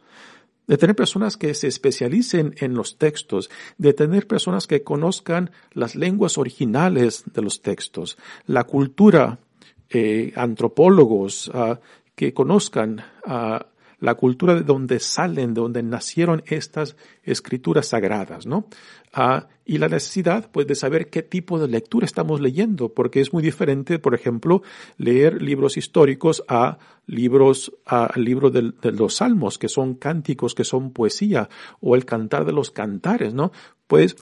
de 0.67 0.77
tener 0.77 0.95
personas 0.95 1.37
que 1.37 1.53
se 1.53 1.67
especialicen 1.67 2.53
en 2.57 2.73
los 2.73 2.97
textos, 2.97 3.49
de 3.77 3.93
tener 3.93 4.27
personas 4.27 4.67
que 4.67 4.83
conozcan 4.83 5.51
las 5.71 5.95
lenguas 5.95 6.37
originales 6.37 7.23
de 7.33 7.41
los 7.41 7.61
textos, 7.61 8.17
la 8.45 8.65
cultura, 8.65 9.39
eh, 9.89 10.33
antropólogos 10.35 11.51
ah, 11.53 11.79
que 12.15 12.33
conozcan 12.33 13.01
ah, 13.25 13.67
la 13.99 14.15
cultura 14.15 14.53
de 14.55 14.61
donde 14.61 14.99
salen, 14.99 15.53
de 15.53 15.61
donde 15.61 15.81
nacieron 15.81 16.43
estas 16.45 16.95
escrituras 17.23 17.87
sagradas, 17.87 18.45
¿no? 18.45 18.67
Ah, 19.13 19.47
y 19.65 19.79
la 19.79 19.87
necesidad, 19.87 20.49
pues, 20.51 20.67
de 20.67 20.75
saber 20.75 21.09
qué 21.09 21.23
tipo 21.23 21.57
de 21.59 21.67
lectura 21.67 22.05
estamos 22.05 22.39
leyendo, 22.39 22.93
porque 22.93 23.21
es 23.21 23.33
muy 23.33 23.41
diferente, 23.41 23.97
por 23.97 24.13
ejemplo, 24.13 24.61
leer 24.97 25.41
libros 25.41 25.77
históricos 25.77 26.43
a 26.47 26.77
libros, 27.07 27.73
a 27.85 28.11
libros 28.17 28.53
de, 28.53 28.73
de 28.81 28.91
los 28.91 29.15
salmos, 29.15 29.57
que 29.57 29.69
son 29.69 29.95
cánticos, 29.95 30.53
que 30.53 30.63
son 30.63 30.91
poesía, 30.91 31.49
o 31.79 31.95
el 31.95 32.05
cantar 32.05 32.45
de 32.45 32.53
los 32.53 32.69
cantares, 32.69 33.33
¿no? 33.33 33.51
Pues, 33.87 34.15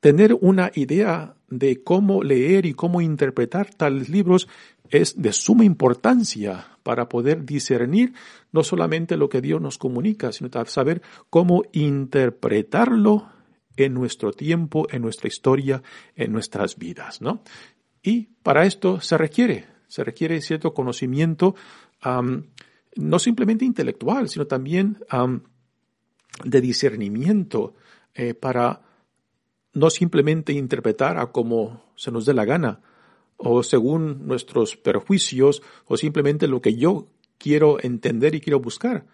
tener 0.00 0.34
una 0.40 0.70
idea 0.74 1.34
de 1.48 1.82
cómo 1.82 2.22
leer 2.22 2.66
y 2.66 2.74
cómo 2.74 3.00
interpretar 3.00 3.74
tales 3.74 4.08
libros 4.08 4.48
es 4.90 5.20
de 5.20 5.32
suma 5.32 5.64
importancia 5.64 6.66
para 6.82 7.08
poder 7.08 7.44
discernir 7.44 8.14
no 8.52 8.62
solamente 8.62 9.16
lo 9.16 9.28
que 9.28 9.40
Dios 9.40 9.60
nos 9.60 9.78
comunica, 9.78 10.32
sino 10.32 10.48
saber 10.66 11.02
cómo 11.30 11.62
interpretarlo 11.72 13.28
en 13.76 13.94
nuestro 13.94 14.32
tiempo, 14.32 14.86
en 14.90 15.02
nuestra 15.02 15.28
historia, 15.28 15.82
en 16.16 16.32
nuestras 16.32 16.76
vidas, 16.76 17.20
¿no? 17.20 17.42
Y 18.02 18.28
para 18.42 18.64
esto 18.64 19.00
se 19.00 19.18
requiere, 19.18 19.66
se 19.86 20.02
requiere 20.02 20.40
cierto 20.40 20.72
conocimiento, 20.72 21.54
no 22.96 23.18
simplemente 23.18 23.64
intelectual, 23.64 24.28
sino 24.28 24.46
también 24.46 24.98
de 26.44 26.60
discernimiento 26.60 27.74
eh, 28.14 28.34
para 28.34 28.87
no 29.78 29.90
simplemente 29.90 30.52
interpretar 30.52 31.18
a 31.18 31.32
como 31.32 31.84
se 31.96 32.10
nos 32.10 32.26
dé 32.26 32.34
la 32.34 32.44
gana, 32.44 32.80
o 33.36 33.62
según 33.62 34.26
nuestros 34.26 34.76
perjuicios, 34.76 35.62
o 35.86 35.96
simplemente 35.96 36.48
lo 36.48 36.60
que 36.60 36.76
yo 36.76 37.08
quiero 37.38 37.78
entender 37.80 38.34
y 38.34 38.40
quiero 38.40 38.60
buscar. 38.60 39.06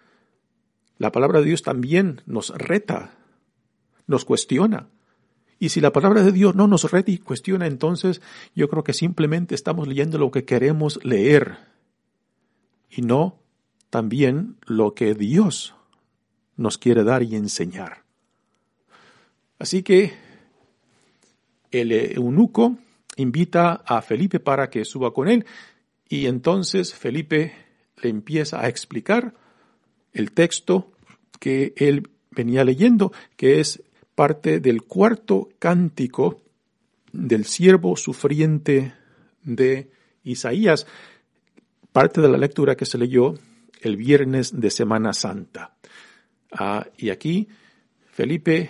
La 0.97 1.11
palabra 1.11 1.39
de 1.39 1.45
Dios 1.45 1.61
también 1.61 2.21
nos 2.25 2.49
reta, 2.49 3.17
nos 4.07 4.25
cuestiona. 4.25 4.89
Y 5.59 5.69
si 5.69 5.79
la 5.79 5.91
palabra 5.91 6.23
de 6.23 6.31
Dios 6.31 6.55
no 6.55 6.67
nos 6.67 6.91
reta 6.91 7.11
y 7.11 7.17
cuestiona, 7.17 7.67
entonces 7.67 8.21
yo 8.55 8.67
creo 8.67 8.83
que 8.83 8.93
simplemente 8.93 9.55
estamos 9.55 9.87
leyendo 9.87 10.17
lo 10.17 10.31
que 10.31 10.45
queremos 10.45 10.99
leer 11.03 11.57
y 12.89 13.01
no 13.01 13.39
también 13.89 14.57
lo 14.65 14.93
que 14.93 15.13
Dios 15.13 15.75
nos 16.57 16.77
quiere 16.77 17.03
dar 17.03 17.23
y 17.23 17.35
enseñar. 17.35 18.03
Así 19.59 19.83
que 19.83 20.24
el 21.81 21.91
eunuco 21.91 22.77
invita 23.17 23.83
a 23.85 24.01
Felipe 24.01 24.39
para 24.39 24.69
que 24.69 24.85
suba 24.85 25.13
con 25.13 25.27
él 25.27 25.45
y 26.07 26.27
entonces 26.27 26.93
Felipe 26.93 27.53
le 28.01 28.09
empieza 28.09 28.61
a 28.61 28.67
explicar 28.67 29.33
el 30.13 30.31
texto 30.31 30.91
que 31.39 31.73
él 31.77 32.09
venía 32.31 32.63
leyendo, 32.63 33.11
que 33.35 33.59
es 33.59 33.83
parte 34.13 34.59
del 34.59 34.83
cuarto 34.83 35.49
cántico 35.59 36.41
del 37.11 37.45
siervo 37.45 37.95
sufriente 37.95 38.93
de 39.43 39.89
Isaías, 40.23 40.87
parte 41.91 42.21
de 42.21 42.29
la 42.29 42.37
lectura 42.37 42.75
que 42.75 42.85
se 42.85 42.97
leyó 42.97 43.35
el 43.81 43.95
viernes 43.97 44.59
de 44.59 44.69
Semana 44.69 45.13
Santa. 45.13 45.75
Ah, 46.51 46.87
y 46.97 47.09
aquí 47.09 47.47
Felipe 48.11 48.69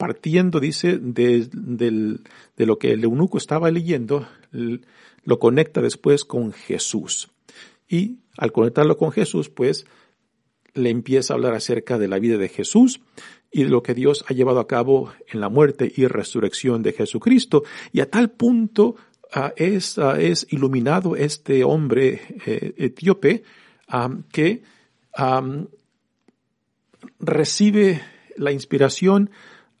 partiendo, 0.00 0.60
dice, 0.60 0.98
de, 0.98 1.46
lo 2.56 2.78
que 2.78 2.92
el 2.92 3.04
eunuco 3.04 3.36
estaba 3.36 3.70
leyendo, 3.70 4.26
lo 4.50 5.38
conecta 5.38 5.82
después 5.82 6.24
con 6.24 6.54
Jesús. 6.54 7.28
Y 7.86 8.20
al 8.38 8.50
conectarlo 8.50 8.96
con 8.96 9.12
Jesús, 9.12 9.50
pues 9.50 9.84
le 10.72 10.88
empieza 10.88 11.34
a 11.34 11.36
hablar 11.36 11.52
acerca 11.52 11.98
de 11.98 12.08
la 12.08 12.18
vida 12.18 12.38
de 12.38 12.48
Jesús 12.48 13.02
y 13.52 13.64
de 13.64 13.68
lo 13.68 13.82
que 13.82 13.92
Dios 13.92 14.24
ha 14.26 14.32
llevado 14.32 14.58
a 14.60 14.66
cabo 14.66 15.12
en 15.30 15.38
la 15.40 15.50
muerte 15.50 15.92
y 15.94 16.06
resurrección 16.06 16.82
de 16.82 16.94
Jesucristo. 16.94 17.64
Y 17.92 18.00
a 18.00 18.08
tal 18.08 18.30
punto 18.30 18.96
es, 19.54 19.98
es, 19.98 20.46
iluminado 20.48 21.14
este 21.14 21.62
hombre 21.62 22.22
eh, 22.46 22.72
etíope 22.78 23.42
que 24.32 24.62
recibe 27.18 28.00
la 28.38 28.50
inspiración 28.50 29.30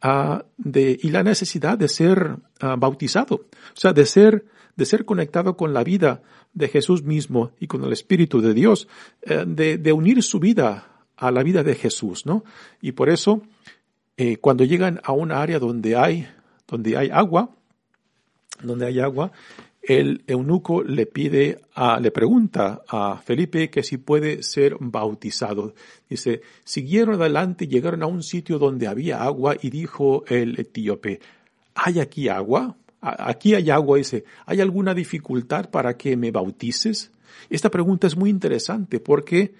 ah, 0.02 0.44
de, 0.56 0.98
y 1.00 1.10
la 1.10 1.22
necesidad 1.22 1.78
de 1.78 1.88
ser 1.88 2.36
ah, 2.60 2.76
bautizado, 2.76 3.34
o 3.36 3.76
sea, 3.76 3.92
de 3.92 4.06
ser, 4.06 4.44
de 4.76 4.84
ser 4.84 5.04
conectado 5.04 5.56
con 5.56 5.74
la 5.74 5.84
vida 5.84 6.22
de 6.52 6.68
Jesús 6.68 7.02
mismo 7.02 7.52
y 7.60 7.66
con 7.66 7.84
el 7.84 7.92
Espíritu 7.92 8.40
de 8.40 8.54
Dios, 8.54 8.88
eh, 9.22 9.44
de, 9.46 9.78
de, 9.78 9.92
unir 9.92 10.22
su 10.22 10.40
vida 10.40 10.86
a 11.16 11.30
la 11.30 11.42
vida 11.42 11.62
de 11.62 11.74
Jesús, 11.74 12.26
¿no? 12.26 12.44
Y 12.80 12.92
por 12.92 13.10
eso, 13.10 13.42
eh, 14.16 14.38
cuando 14.38 14.64
llegan 14.64 15.00
a 15.04 15.12
una 15.12 15.40
área 15.40 15.58
donde 15.58 15.96
hay, 15.96 16.28
donde 16.66 16.96
hay 16.96 17.10
agua, 17.10 17.50
donde 18.62 18.86
hay 18.86 19.00
agua, 19.00 19.32
el 19.82 20.24
eunuco 20.26 20.82
le 20.82 21.06
pide, 21.06 21.60
a, 21.74 21.98
le 22.00 22.10
pregunta 22.10 22.82
a 22.86 23.20
Felipe 23.24 23.70
que 23.70 23.82
si 23.82 23.96
puede 23.96 24.42
ser 24.42 24.76
bautizado. 24.78 25.74
Dice, 26.08 26.42
siguieron 26.64 27.20
adelante 27.20 27.66
llegaron 27.66 28.02
a 28.02 28.06
un 28.06 28.22
sitio 28.22 28.58
donde 28.58 28.86
había 28.86 29.22
agua 29.22 29.56
y 29.60 29.70
dijo 29.70 30.24
el 30.28 30.58
etíope, 30.60 31.20
¿hay 31.74 31.98
aquí 31.98 32.28
agua? 32.28 32.76
Aquí 33.00 33.54
hay 33.54 33.70
agua, 33.70 33.96
dice, 33.96 34.24
¿hay 34.44 34.60
alguna 34.60 34.92
dificultad 34.92 35.70
para 35.70 35.96
que 35.96 36.16
me 36.16 36.30
bautices? 36.30 37.10
Esta 37.48 37.70
pregunta 37.70 38.06
es 38.06 38.16
muy 38.16 38.28
interesante 38.28 39.00
porque 39.00 39.54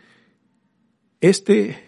este 1.22 1.78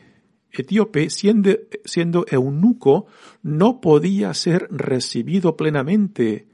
etíope, 0.50 1.10
siendo, 1.10 1.50
siendo 1.84 2.24
eunuco, 2.30 3.06
no 3.42 3.80
podía 3.80 4.32
ser 4.32 4.68
recibido 4.70 5.56
plenamente 5.56 6.46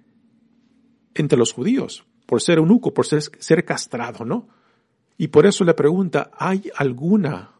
entre 1.15 1.39
los 1.39 1.53
judíos, 1.53 2.07
por 2.27 2.43
ser 2.43 2.59
eunuco, 2.59 2.93
por 2.93 3.07
ser, 3.07 3.65
castrado, 3.65 4.25
¿no? 4.25 4.49
Y 5.17 5.29
por 5.29 5.47
eso 5.47 5.65
le 5.65 5.75
pregunta, 5.75 6.31
¿hay 6.37 6.71
alguna 6.77 7.53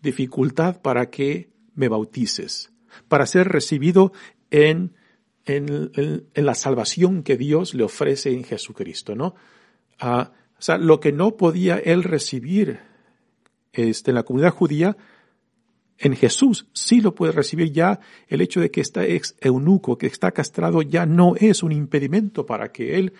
dificultad 0.00 0.80
para 0.80 1.10
que 1.10 1.50
me 1.74 1.88
bautices? 1.88 2.72
Para 3.08 3.26
ser 3.26 3.48
recibido 3.48 4.12
en, 4.50 4.94
en, 5.44 5.90
en, 5.94 6.46
la 6.46 6.54
salvación 6.54 7.22
que 7.22 7.36
Dios 7.36 7.74
le 7.74 7.84
ofrece 7.84 8.32
en 8.32 8.44
Jesucristo, 8.44 9.14
¿no? 9.14 9.34
Ah, 9.98 10.32
o 10.58 10.62
sea, 10.62 10.78
lo 10.78 11.00
que 11.00 11.12
no 11.12 11.36
podía 11.36 11.76
él 11.76 12.02
recibir 12.02 12.80
este, 13.72 14.10
en 14.10 14.14
la 14.14 14.22
comunidad 14.22 14.52
judía, 14.52 14.96
en 15.98 16.14
Jesús 16.14 16.66
sí 16.72 17.00
lo 17.00 17.14
puede 17.14 17.32
recibir 17.32 17.72
ya. 17.72 18.00
El 18.28 18.40
hecho 18.40 18.60
de 18.60 18.70
que 18.70 18.80
está 18.80 19.06
ex 19.06 19.36
eunuco, 19.40 19.96
que 19.96 20.06
está 20.06 20.32
castrado, 20.32 20.82
ya 20.82 21.06
no 21.06 21.34
es 21.36 21.62
un 21.62 21.72
impedimento 21.72 22.44
para 22.44 22.70
que 22.70 22.98
él 22.98 23.14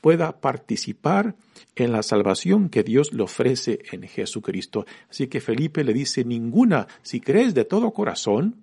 pueda 0.00 0.40
participar 0.40 1.34
en 1.74 1.92
la 1.92 2.02
salvación 2.02 2.68
que 2.68 2.82
Dios 2.82 3.12
le 3.12 3.22
ofrece 3.22 3.80
en 3.90 4.02
Jesucristo. 4.02 4.86
Así 5.10 5.26
que 5.26 5.40
Felipe 5.40 5.84
le 5.84 5.92
dice, 5.92 6.24
ninguna, 6.24 6.86
si 7.02 7.20
crees 7.20 7.54
de 7.54 7.64
todo 7.64 7.92
corazón, 7.92 8.62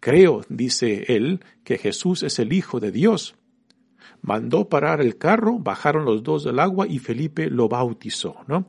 creo, 0.00 0.42
dice 0.48 1.04
él, 1.08 1.40
que 1.64 1.78
Jesús 1.78 2.22
es 2.22 2.38
el 2.38 2.52
Hijo 2.52 2.78
de 2.78 2.92
Dios. 2.92 3.34
Mandó 4.22 4.68
parar 4.68 5.00
el 5.00 5.18
carro, 5.18 5.58
bajaron 5.58 6.04
los 6.04 6.22
dos 6.22 6.44
del 6.44 6.58
agua 6.58 6.86
y 6.86 6.98
Felipe 6.98 7.50
lo 7.50 7.68
bautizó, 7.68 8.36
¿no? 8.46 8.68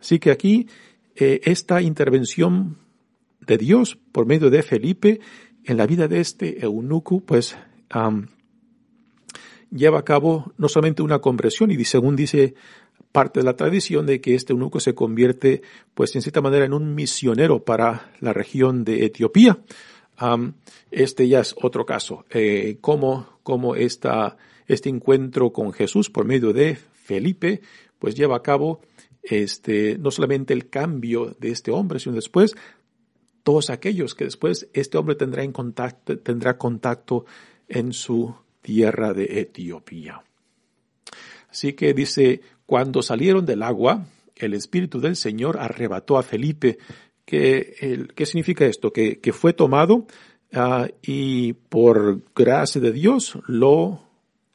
Así 0.00 0.18
que 0.18 0.30
aquí 0.30 0.68
eh, 1.16 1.40
esta 1.44 1.80
intervención 1.80 2.78
de 3.46 3.58
Dios 3.58 3.98
por 4.12 4.26
medio 4.26 4.50
de 4.50 4.62
Felipe 4.62 5.20
en 5.64 5.76
la 5.76 5.86
vida 5.86 6.08
de 6.08 6.20
este 6.20 6.64
eunuco, 6.64 7.20
pues 7.20 7.56
lleva 9.70 9.98
a 9.98 10.04
cabo 10.04 10.52
no 10.56 10.68
solamente 10.68 11.02
una 11.02 11.20
conversión 11.20 11.70
y 11.70 11.84
según 11.84 12.16
dice 12.16 12.54
parte 13.12 13.40
de 13.40 13.44
la 13.44 13.56
tradición 13.56 14.06
de 14.06 14.20
que 14.20 14.34
este 14.34 14.52
eunuco 14.52 14.80
se 14.80 14.94
convierte 14.94 15.62
pues 15.94 16.14
en 16.14 16.22
cierta 16.22 16.40
manera 16.40 16.64
en 16.64 16.72
un 16.72 16.94
misionero 16.94 17.64
para 17.64 18.12
la 18.20 18.32
región 18.32 18.84
de 18.84 19.04
Etiopía. 19.04 19.58
este 20.90 21.28
ya 21.28 21.40
es 21.40 21.54
otro 21.60 21.86
caso, 21.86 22.24
eh, 22.30 22.78
cómo 22.80 23.74
esta, 23.76 24.36
este 24.66 24.88
encuentro 24.88 25.52
con 25.52 25.72
Jesús 25.72 26.10
por 26.10 26.26
medio 26.26 26.52
de 26.52 26.76
Felipe 26.76 27.60
pues 27.98 28.14
lleva 28.14 28.36
a 28.36 28.42
cabo 28.42 28.80
este, 29.22 29.98
no 29.98 30.10
solamente 30.10 30.54
el 30.54 30.68
cambio 30.68 31.34
de 31.40 31.50
este 31.50 31.70
hombre, 31.70 31.98
sino 31.98 32.14
después 32.14 32.54
todos 33.46 33.70
aquellos 33.70 34.16
que 34.16 34.24
después 34.24 34.68
este 34.72 34.98
hombre 34.98 35.14
tendrá, 35.14 35.44
en 35.44 35.52
contacto, 35.52 36.18
tendrá 36.18 36.58
contacto 36.58 37.26
en 37.68 37.92
su 37.92 38.34
tierra 38.60 39.12
de 39.12 39.38
Etiopía. 39.40 40.20
Así 41.48 41.74
que 41.74 41.94
dice, 41.94 42.40
cuando 42.66 43.02
salieron 43.02 43.46
del 43.46 43.62
agua, 43.62 44.04
el 44.34 44.52
Espíritu 44.52 45.00
del 45.00 45.14
Señor 45.14 45.58
arrebató 45.60 46.18
a 46.18 46.24
Felipe. 46.24 46.78
¿Qué, 47.24 48.08
qué 48.16 48.26
significa 48.26 48.66
esto? 48.66 48.92
Que, 48.92 49.20
fue 49.32 49.52
tomado 49.52 50.08
uh, 50.52 50.88
y 51.02 51.52
por 51.52 52.24
gracia 52.34 52.80
de 52.80 52.90
Dios 52.90 53.38
lo 53.46 54.02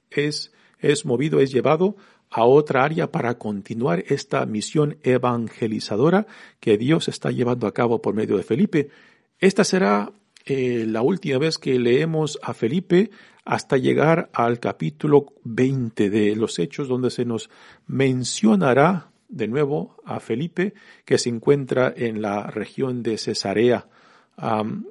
es, 0.09 0.51
es 0.79 1.05
movido, 1.05 1.39
es 1.39 1.53
llevado 1.53 1.95
a 2.31 2.45
otra 2.45 2.83
área 2.83 3.11
para 3.11 3.37
continuar 3.37 4.05
esta 4.07 4.45
misión 4.45 4.97
evangelizadora 5.03 6.25
que 6.61 6.77
Dios 6.77 7.09
está 7.09 7.29
llevando 7.29 7.67
a 7.67 7.73
cabo 7.73 8.01
por 8.01 8.15
medio 8.15 8.37
de 8.37 8.43
Felipe. 8.43 8.89
Esta 9.37 9.65
será 9.65 10.13
eh, 10.45 10.85
la 10.87 11.01
última 11.01 11.37
vez 11.39 11.57
que 11.57 11.77
leemos 11.77 12.39
a 12.41 12.53
Felipe 12.53 13.11
hasta 13.43 13.75
llegar 13.75 14.29
al 14.33 14.59
capítulo 14.59 15.33
20 15.43 16.09
de 16.09 16.35
los 16.37 16.57
Hechos, 16.57 16.87
donde 16.87 17.09
se 17.09 17.25
nos 17.25 17.49
mencionará 17.85 19.11
de 19.27 19.47
nuevo 19.47 19.97
a 20.05 20.19
Felipe, 20.19 20.73
que 21.05 21.17
se 21.17 21.29
encuentra 21.29 21.93
en 21.95 22.21
la 22.21 22.47
región 22.47 23.03
de 23.03 23.17
Cesarea, 23.17 23.87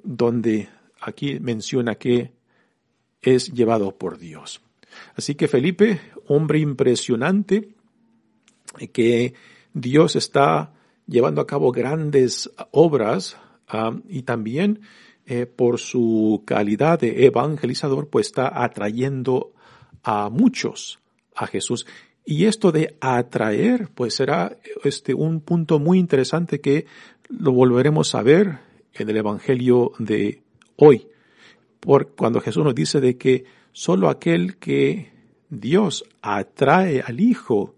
donde 0.03 0.69
aquí 1.01 1.39
menciona 1.41 1.95
que 1.95 2.33
es 3.23 3.53
llevado 3.53 3.97
por 3.97 4.19
Dios. 4.19 4.63
Así 5.21 5.35
que 5.35 5.49
Felipe, 5.49 6.01
hombre 6.29 6.61
impresionante, 6.61 7.75
que 8.95 9.35
Dios 9.75 10.17
está 10.17 10.73
llevando 11.07 11.43
a 11.43 11.47
cabo 11.47 11.73
grandes 11.73 12.51
obras 12.71 13.37
um, 13.71 14.01
y 14.09 14.23
también 14.23 14.81
eh, 15.27 15.45
por 15.45 15.79
su 15.79 16.43
calidad 16.47 17.01
de 17.01 17.27
evangelizador, 17.27 18.09
pues 18.09 18.29
está 18.29 18.65
atrayendo 18.65 19.53
a 20.03 20.31
muchos 20.31 21.01
a 21.35 21.47
Jesús. 21.47 21.87
Y 22.25 22.47
esto 22.47 22.73
de 22.73 22.97
atraer, 23.03 23.91
pues 23.95 24.15
será 24.15 24.57
este, 24.85 25.13
un 25.13 25.43
punto 25.43 25.79
muy 25.79 25.99
interesante 25.99 26.63
que 26.63 26.87
lo 27.29 27.53
volveremos 27.53 28.15
a 28.15 28.23
ver 28.23 28.61
en 28.95 29.11
el 29.11 29.19
Evangelio 29.19 29.93
de 29.99 30.41
hoy. 30.77 31.09
Por 31.79 32.15
cuando 32.15 32.41
Jesús 32.41 32.65
nos 32.65 32.75
dice 32.75 33.03
de 33.03 33.19
que 33.19 33.60
Solo 33.73 34.09
aquel 34.09 34.57
que 34.59 35.13
Dios 35.49 36.05
atrae 36.23 37.01
al 37.01 37.21
Hijo 37.21 37.75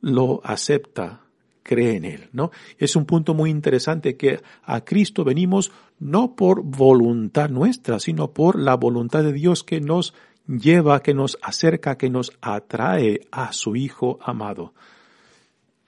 lo 0.00 0.40
acepta, 0.44 1.22
cree 1.62 1.96
en 1.96 2.04
Él, 2.04 2.28
¿no? 2.32 2.50
Es 2.78 2.96
un 2.96 3.04
punto 3.04 3.34
muy 3.34 3.50
interesante 3.50 4.16
que 4.16 4.40
a 4.62 4.84
Cristo 4.84 5.24
venimos 5.24 5.72
no 5.98 6.34
por 6.34 6.62
voluntad 6.62 7.50
nuestra, 7.50 7.98
sino 8.00 8.32
por 8.32 8.58
la 8.58 8.76
voluntad 8.76 9.22
de 9.22 9.32
Dios 9.32 9.64
que 9.64 9.80
nos 9.80 10.14
lleva, 10.46 11.02
que 11.02 11.14
nos 11.14 11.38
acerca, 11.42 11.98
que 11.98 12.10
nos 12.10 12.32
atrae 12.40 13.20
a 13.30 13.52
su 13.52 13.76
Hijo 13.76 14.18
amado. 14.22 14.72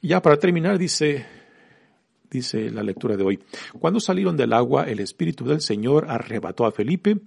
Ya 0.02 0.20
para 0.20 0.38
terminar, 0.38 0.78
dice 0.78 1.26
dice 2.30 2.70
la 2.70 2.82
lectura 2.82 3.16
de 3.16 3.24
hoy. 3.24 3.40
Cuando 3.78 4.00
salieron 4.00 4.36
del 4.36 4.52
agua, 4.52 4.84
el 4.84 5.00
Espíritu 5.00 5.44
del 5.44 5.60
Señor 5.60 6.06
arrebató 6.08 6.64
a 6.64 6.72
Felipe. 6.72 7.18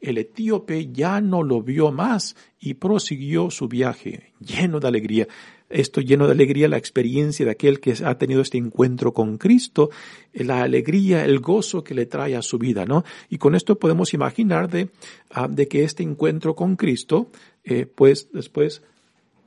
El 0.00 0.18
etíope 0.18 0.90
ya 0.92 1.20
no 1.20 1.42
lo 1.42 1.62
vio 1.62 1.90
más 1.90 2.36
y 2.60 2.74
prosiguió 2.74 3.50
su 3.50 3.68
viaje, 3.68 4.32
lleno 4.40 4.80
de 4.80 4.88
alegría. 4.88 5.28
Esto 5.68 6.00
lleno 6.02 6.26
de 6.26 6.32
alegría, 6.32 6.68
la 6.68 6.76
experiencia 6.76 7.46
de 7.46 7.52
aquel 7.52 7.80
que 7.80 7.94
ha 8.04 8.18
tenido 8.18 8.42
este 8.42 8.58
encuentro 8.58 9.14
con 9.14 9.38
Cristo, 9.38 9.90
la 10.34 10.62
alegría, 10.62 11.24
el 11.24 11.40
gozo 11.40 11.82
que 11.82 11.94
le 11.94 12.04
trae 12.04 12.36
a 12.36 12.42
su 12.42 12.58
vida, 12.58 12.84
¿no? 12.84 13.04
Y 13.30 13.38
con 13.38 13.54
esto 13.54 13.78
podemos 13.78 14.12
imaginar 14.12 14.68
de, 14.68 14.90
ah, 15.30 15.48
de 15.48 15.68
que 15.68 15.84
este 15.84 16.02
encuentro 16.02 16.54
con 16.54 16.76
Cristo, 16.76 17.30
eh, 17.64 17.86
pues 17.86 18.28
después 18.32 18.82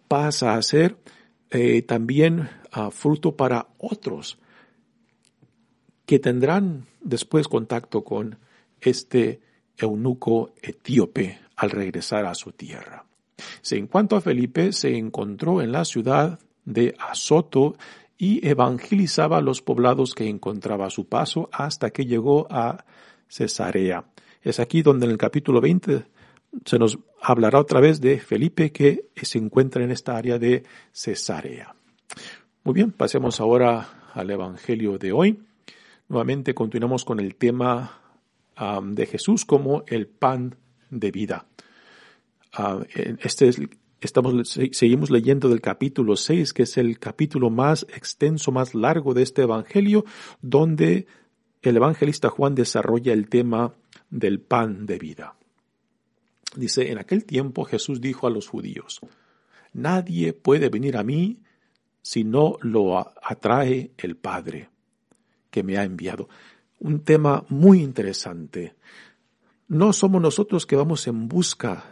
pasa 0.08 0.56
a 0.56 0.62
ser 0.64 0.98
eh, 1.52 1.84
también 1.84 2.50
ah, 2.72 2.90
fruto 2.90 3.36
para 3.36 3.68
otros 3.78 4.40
que 6.06 6.20
tendrán 6.20 6.86
después 7.02 7.48
contacto 7.48 8.04
con 8.04 8.38
este 8.82 9.42
eunuco 9.78 10.54
etíope 10.62 11.40
al 11.56 11.72
regresar 11.72 12.26
a 12.26 12.36
su 12.36 12.52
tierra. 12.52 13.06
En 13.72 13.88
cuanto 13.88 14.16
a 14.16 14.22
Felipe, 14.22 14.72
se 14.72 14.96
encontró 14.96 15.62
en 15.62 15.72
la 15.72 15.86
ciudad 15.86 16.40
de 16.64 16.96
Azoto 17.00 17.76
y 18.18 18.48
evangelizaba 18.48 19.42
los 19.42 19.62
poblados 19.62 20.14
que 20.14 20.30
encontraba 20.30 20.86
a 20.86 20.90
su 20.90 21.08
paso 21.08 21.50
hasta 21.52 21.90
que 21.90 22.06
llegó 22.06 22.48
a 22.50 22.86
Cesarea. 23.28 24.06
Es 24.42 24.60
aquí 24.60 24.82
donde 24.82 25.06
en 25.06 25.12
el 25.12 25.18
capítulo 25.18 25.60
20 25.60 26.06
se 26.64 26.80
nos 26.80 27.00
hablará 27.22 27.60
otra 27.60 27.82
vez 27.82 28.00
de 28.00 28.20
Felipe 28.20 28.72
que 28.72 29.10
se 29.22 29.38
encuentra 29.38 29.84
en 29.84 29.92
esta 29.92 30.16
área 30.16 30.40
de 30.40 30.64
Cesarea. 30.92 31.76
Muy 32.64 32.74
bien, 32.74 32.92
pasemos 32.92 33.42
ahora 33.42 34.12
al 34.14 34.30
Evangelio 34.32 34.98
de 34.98 35.12
hoy. 35.12 35.40
Nuevamente 36.08 36.54
continuamos 36.54 37.04
con 37.04 37.20
el 37.20 37.36
tema 37.36 38.00
de 38.84 39.06
Jesús 39.08 39.44
como 39.44 39.84
el 39.88 40.08
pan 40.08 40.56
de 40.92 41.12
vida. 41.12 41.48
Este 43.20 43.48
es, 43.48 43.60
estamos, 44.00 44.60
seguimos 44.72 45.10
leyendo 45.10 45.50
del 45.50 45.62
capítulo 45.62 46.16
6, 46.16 46.54
que 46.54 46.64
es 46.64 46.78
el 46.78 47.00
capítulo 47.00 47.50
más 47.50 47.88
extenso, 47.90 48.52
más 48.52 48.76
largo 48.76 49.16
de 49.16 49.24
este 49.24 49.42
Evangelio, 49.42 50.06
donde 50.42 51.08
el 51.64 51.78
evangelista 51.78 52.30
Juan 52.30 52.54
desarrolla 52.54 53.12
el 53.12 53.28
tema 53.28 53.74
del 54.12 54.40
pan 54.40 54.86
de 54.86 55.00
vida. 55.00 55.36
Dice, 56.56 56.92
en 56.92 57.00
aquel 57.00 57.26
tiempo 57.26 57.66
Jesús 57.66 58.00
dijo 58.00 58.28
a 58.28 58.30
los 58.30 58.48
judíos, 58.48 59.02
Nadie 59.74 60.34
puede 60.34 60.70
venir 60.70 60.98
a 60.98 61.04
mí 61.04 61.40
si 62.04 62.24
no 62.24 62.58
lo 62.62 63.00
atrae 63.00 63.92
el 63.98 64.16
Padre 64.16 64.70
que 65.56 65.64
me 65.64 65.78
ha 65.78 65.86
enviado. 65.86 66.28
Un 66.82 67.00
tema 67.00 67.46
muy 67.48 67.82
interesante. 67.82 68.76
No 69.70 69.94
somos 69.94 70.22
nosotros 70.22 70.66
que 70.66 70.76
vamos 70.76 71.08
en 71.08 71.30
busca 71.30 71.86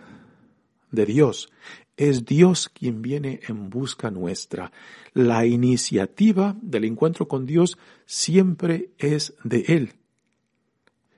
de 0.91 1.05
Dios, 1.05 1.49
es 1.95 2.25
Dios 2.25 2.67
quien 2.67 3.01
viene 3.01 3.39
en 3.47 3.69
busca 3.69 4.11
nuestra. 4.11 4.73
La 5.13 5.45
iniciativa 5.45 6.57
del 6.61 6.83
encuentro 6.83 7.29
con 7.29 7.45
Dios 7.45 7.77
siempre 8.05 8.89
es 8.97 9.33
de 9.45 9.63
Él. 9.69 9.93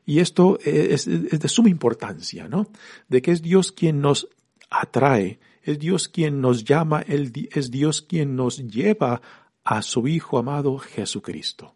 Y 0.05 0.19
esto 0.19 0.59
es, 0.63 1.07
de 1.07 1.47
suma 1.49 1.69
importancia, 1.69 2.47
¿no? 2.47 2.67
De 3.09 3.23
que 3.23 3.31
es 3.31 3.41
Dios 3.41 3.71
quien 3.71 4.01
nos 4.01 4.27
atrae, 4.69 5.39
es 5.63 5.79
Dios 5.79 6.09
quien 6.09 6.41
nos 6.41 6.63
llama, 6.63 7.03
es 7.07 7.71
Dios 7.71 8.03
quien 8.03 8.35
nos 8.35 8.59
lleva 8.67 9.23
a 9.63 9.81
su 9.81 10.07
Hijo 10.07 10.37
amado 10.37 10.77
Jesucristo. 10.77 11.73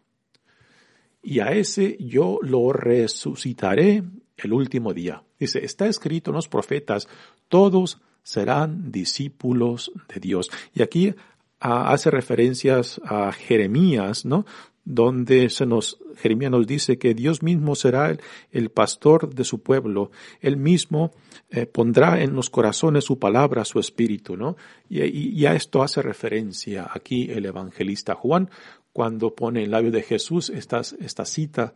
Y 1.21 1.39
a 1.39 1.51
ese 1.51 1.97
yo 1.99 2.39
lo 2.41 2.71
resucitaré 2.71 4.03
el 4.37 4.53
último 4.53 4.93
día. 4.93 5.23
Dice, 5.39 5.63
está 5.63 5.87
escrito 5.87 6.31
en 6.31 6.35
los 6.35 6.47
profetas, 6.47 7.07
todos 7.47 8.01
serán 8.23 8.91
discípulos 8.91 9.91
de 10.13 10.19
Dios. 10.19 10.49
Y 10.73 10.81
aquí 10.81 11.13
ah, 11.59 11.91
hace 11.91 12.11
referencias 12.11 13.01
a 13.03 13.31
Jeremías, 13.31 14.25
¿no? 14.25 14.45
Donde 14.85 15.49
se 15.49 15.65
nos, 15.65 15.99
Jeremías 16.17 16.51
nos 16.51 16.65
dice 16.65 16.97
que 16.97 17.13
Dios 17.13 17.43
mismo 17.43 17.75
será 17.75 18.15
el, 18.51 18.69
pastor 18.69 19.33
de 19.33 19.43
su 19.43 19.61
pueblo, 19.61 20.11
Él 20.41 20.57
mismo 20.57 21.11
eh, 21.49 21.65
pondrá 21.65 22.21
en 22.21 22.33
los 22.33 22.49
corazones 22.49 23.05
su 23.05 23.19
palabra, 23.19 23.65
su 23.65 23.79
espíritu, 23.79 24.35
¿no? 24.35 24.57
Y, 24.89 25.45
a 25.45 25.53
esto 25.53 25.83
hace 25.83 26.01
referencia 26.01 26.89
aquí 26.91 27.29
el 27.29 27.45
evangelista 27.45 28.15
Juan, 28.15 28.49
cuando 28.91 29.35
pone 29.35 29.63
en 29.63 29.71
labio 29.71 29.91
de 29.91 30.01
Jesús 30.01 30.49
esta, 30.49 30.81
esta 30.99 31.25
cita 31.25 31.73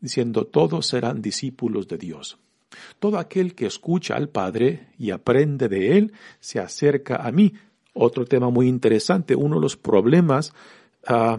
diciendo, 0.00 0.46
todos 0.46 0.86
serán 0.86 1.22
discípulos 1.22 1.88
de 1.88 1.98
Dios. 1.98 2.38
Todo 2.98 3.18
aquel 3.18 3.54
que 3.54 3.66
escucha 3.66 4.14
al 4.14 4.28
Padre 4.28 4.88
y 4.98 5.10
aprende 5.10 5.68
de 5.68 5.98
Él 5.98 6.12
se 6.40 6.58
acerca 6.58 7.16
a 7.16 7.30
mí. 7.32 7.52
Otro 7.94 8.24
tema 8.24 8.50
muy 8.50 8.68
interesante, 8.68 9.34
uno 9.34 9.56
de 9.56 9.62
los 9.62 9.76
problemas 9.76 10.54
ah, 11.06 11.38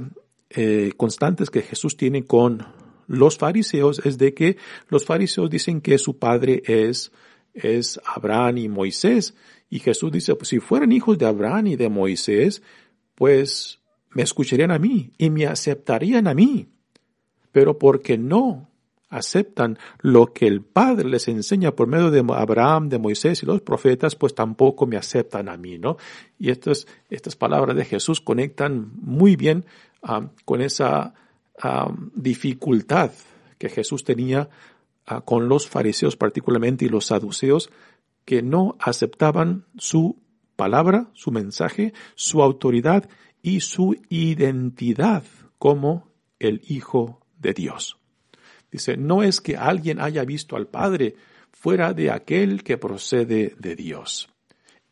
eh, 0.56 0.92
constantes 0.98 1.50
que 1.50 1.62
Jesús 1.62 1.98
tiene 1.98 2.26
con 2.26 2.66
los 3.08 3.38
fariseos 3.38 4.00
es 4.06 4.18
de 4.18 4.34
que 4.34 4.58
los 4.90 5.06
fariseos 5.06 5.50
dicen 5.50 5.82
que 5.82 5.98
su 5.98 6.18
padre 6.18 6.64
es, 6.66 7.12
es 7.54 8.00
Abraham 8.06 8.58
y 8.58 8.70
Moisés. 8.70 9.36
Y 9.70 9.80
Jesús 9.80 10.12
dice, 10.12 10.36
pues 10.36 10.50
si 10.50 10.60
fueran 10.60 10.92
hijos 10.92 11.18
de 11.18 11.26
Abraham 11.26 11.68
y 11.68 11.76
de 11.76 11.90
Moisés, 11.90 12.62
pues 13.16 13.80
me 14.12 14.24
escucharían 14.24 14.72
a 14.72 14.80
mí 14.80 15.12
y 15.18 15.30
me 15.30 15.46
aceptarían 15.46 16.28
a 16.28 16.34
mí. 16.34 16.68
Pero 17.52 17.78
porque 17.78 18.18
no 18.18 18.70
aceptan 19.16 19.78
lo 20.00 20.34
que 20.34 20.48
el 20.48 20.62
Padre 20.62 21.08
les 21.08 21.28
enseña 21.28 21.72
por 21.72 21.88
medio 21.88 22.12
de 22.12 22.24
Abraham, 22.34 22.90
de 22.90 23.00
Moisés 23.00 23.44
y 23.44 23.46
los 23.46 23.62
profetas, 23.62 24.16
pues 24.16 24.36
tampoco 24.36 24.86
me 24.86 24.98
aceptan 24.98 25.50
a 25.50 25.58
mí, 25.58 25.78
¿no? 25.78 25.98
Y 26.38 26.50
estas, 26.50 26.88
estas 27.10 27.36
palabras 27.36 27.76
de 27.76 27.86
Jesús 27.86 28.22
conectan 28.22 28.92
muy 28.96 29.36
bien 29.36 29.66
Ah, 30.06 30.30
con 30.44 30.62
esa 30.62 31.14
ah, 31.62 31.94
dificultad 32.14 33.12
que 33.58 33.70
Jesús 33.70 34.04
tenía 34.04 34.50
ah, 35.06 35.22
con 35.22 35.48
los 35.48 35.70
fariseos 35.70 36.18
particularmente 36.18 36.84
y 36.84 36.90
los 36.90 37.06
saduceos 37.06 37.70
que 38.26 38.42
no 38.42 38.76
aceptaban 38.80 39.66
su 39.78 40.22
palabra, 40.58 41.10
su 41.14 41.32
mensaje, 41.32 41.94
su 42.16 42.42
autoridad 42.44 43.10
y 43.42 43.62
su 43.62 43.96
identidad 44.10 45.24
como 45.58 46.12
el 46.38 46.62
Hijo 46.68 47.22
de 47.40 47.54
Dios. 47.54 48.03
Dice, 48.74 48.98
no 48.98 49.22
es 49.22 49.40
que 49.40 49.56
alguien 49.56 50.02
haya 50.02 50.26
visto 50.26 50.56
al 50.56 50.66
Padre 50.66 51.16
fuera 51.52 51.94
de 51.94 52.10
aquel 52.10 52.64
que 52.64 52.80
procede 52.80 53.54
de 53.60 53.76
Dios. 53.76 54.30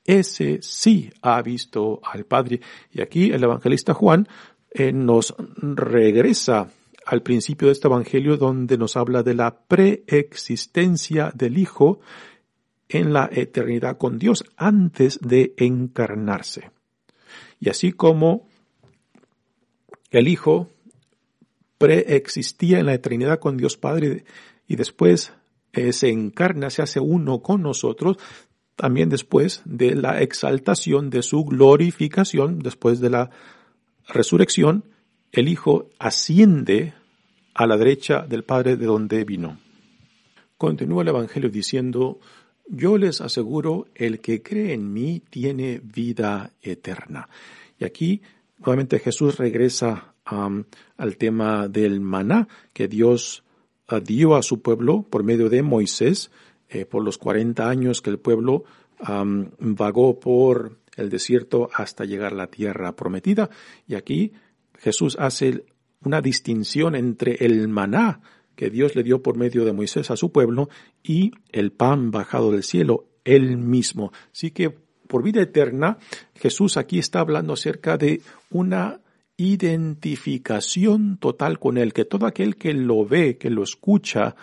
Ese 0.06 0.60
sí 0.62 1.12
ha 1.24 1.42
visto 1.42 2.00
al 2.04 2.26
Padre. 2.26 2.62
Y 2.92 3.02
aquí 3.02 3.32
el 3.32 3.44
evangelista 3.44 3.96
Juan 3.96 4.28
eh, 4.70 4.92
nos 4.92 5.34
regresa 5.58 6.70
al 7.08 7.24
principio 7.24 7.70
de 7.70 7.72
este 7.72 7.88
Evangelio 7.88 8.38
donde 8.38 8.78
nos 8.78 8.96
habla 8.96 9.24
de 9.24 9.34
la 9.34 9.64
preexistencia 9.68 11.32
del 11.34 11.58
Hijo 11.58 12.02
en 12.88 13.14
la 13.14 13.28
eternidad 13.32 13.98
con 13.98 14.20
Dios 14.20 14.44
antes 14.58 15.20
de 15.22 15.56
encarnarse. 15.58 16.70
Y 17.60 17.70
así 17.70 17.94
como 17.94 18.48
el 20.12 20.28
Hijo 20.28 20.70
preexistía 21.82 22.80
en 22.80 22.86
la 22.86 22.94
eternidad 22.94 23.40
con 23.40 23.58
Dios 23.58 23.78
Padre 23.78 24.24
y 24.68 24.76
después 24.76 25.34
eh, 25.74 25.94
se 25.94 26.10
encarna, 26.10 26.70
se 26.70 26.82
hace 26.82 27.00
uno 27.00 27.42
con 27.42 27.62
nosotros, 27.62 28.18
también 28.76 29.10
después 29.10 29.62
de 29.66 29.96
la 29.96 30.22
exaltación 30.22 31.10
de 31.10 31.24
su 31.24 31.44
glorificación, 31.44 32.60
después 32.60 33.00
de 33.00 33.10
la 33.10 33.30
resurrección, 34.08 34.86
el 35.32 35.48
Hijo 35.48 35.90
asciende 36.00 36.94
a 37.54 37.68
la 37.68 37.78
derecha 37.78 38.26
del 38.28 38.44
Padre 38.44 38.78
de 38.78 38.86
donde 38.86 39.24
vino. 39.24 39.60
Continúa 40.58 41.02
el 41.02 41.10
Evangelio 41.10 41.50
diciendo, 41.50 42.20
yo 42.68 42.98
les 42.98 43.22
aseguro, 43.22 43.88
el 43.96 44.20
que 44.20 44.42
cree 44.42 44.74
en 44.74 44.94
mí 44.94 45.22
tiene 45.30 45.82
vida 45.84 46.52
eterna. 46.62 47.28
Y 47.80 47.86
aquí 47.86 48.22
nuevamente 48.60 49.00
Jesús 49.00 49.38
regresa 49.38 50.11
al 50.26 51.18
tema 51.18 51.68
del 51.68 52.00
maná 52.00 52.48
que 52.74 52.88
Dios 52.88 53.44
ah, 53.88 54.00
dio 54.00 54.36
a 54.36 54.44
su 54.44 54.62
pueblo 54.62 55.04
por 55.04 55.24
medio 55.24 55.50
de 55.50 55.62
Moisés 55.62 56.32
eh, 56.70 56.86
por 56.86 57.04
los 57.04 57.18
40 57.18 57.68
años 57.68 58.02
que 58.02 58.10
el 58.10 58.20
pueblo 58.20 58.64
vagó 59.60 60.20
por 60.20 60.78
el 60.96 61.10
desierto 61.10 61.70
hasta 61.74 62.06
llegar 62.06 62.34
a 62.34 62.36
la 62.36 62.48
tierra 62.48 62.96
prometida. 62.96 63.50
Y 63.88 63.96
aquí 63.96 64.34
Jesús 64.78 65.18
hace 65.20 65.66
una 66.04 66.22
distinción 66.22 66.96
entre 66.96 67.36
el 67.46 67.68
maná 67.68 68.22
que 68.56 68.70
Dios 68.70 68.96
le 68.96 69.04
dio 69.04 69.22
por 69.22 69.38
medio 69.38 69.66
de 69.66 69.74
Moisés 69.74 70.12
a 70.12 70.18
su 70.18 70.32
pueblo 70.32 70.70
y 71.04 71.32
el 71.52 71.72
pan 71.72 72.12
bajado 72.12 72.52
del 72.52 72.64
cielo, 72.64 73.06
él 73.24 73.58
mismo. 73.58 74.12
Así 74.32 74.52
que 74.52 74.70
por 75.08 75.24
vida 75.24 75.42
eterna, 75.42 75.98
Jesús 76.36 76.78
aquí 76.78 77.00
está 77.00 77.20
hablando 77.20 77.54
acerca 77.54 77.98
de 77.98 78.22
una 78.50 79.02
identificación 79.42 81.18
total 81.18 81.60
con 81.60 81.78
Él, 81.78 81.94
que 81.94 82.06
todo 82.06 82.26
aquel 82.26 82.56
que 82.56 82.74
lo 82.74 83.06
ve, 83.06 83.38
que 83.38 83.50
lo 83.50 83.64
escucha, 83.64 84.36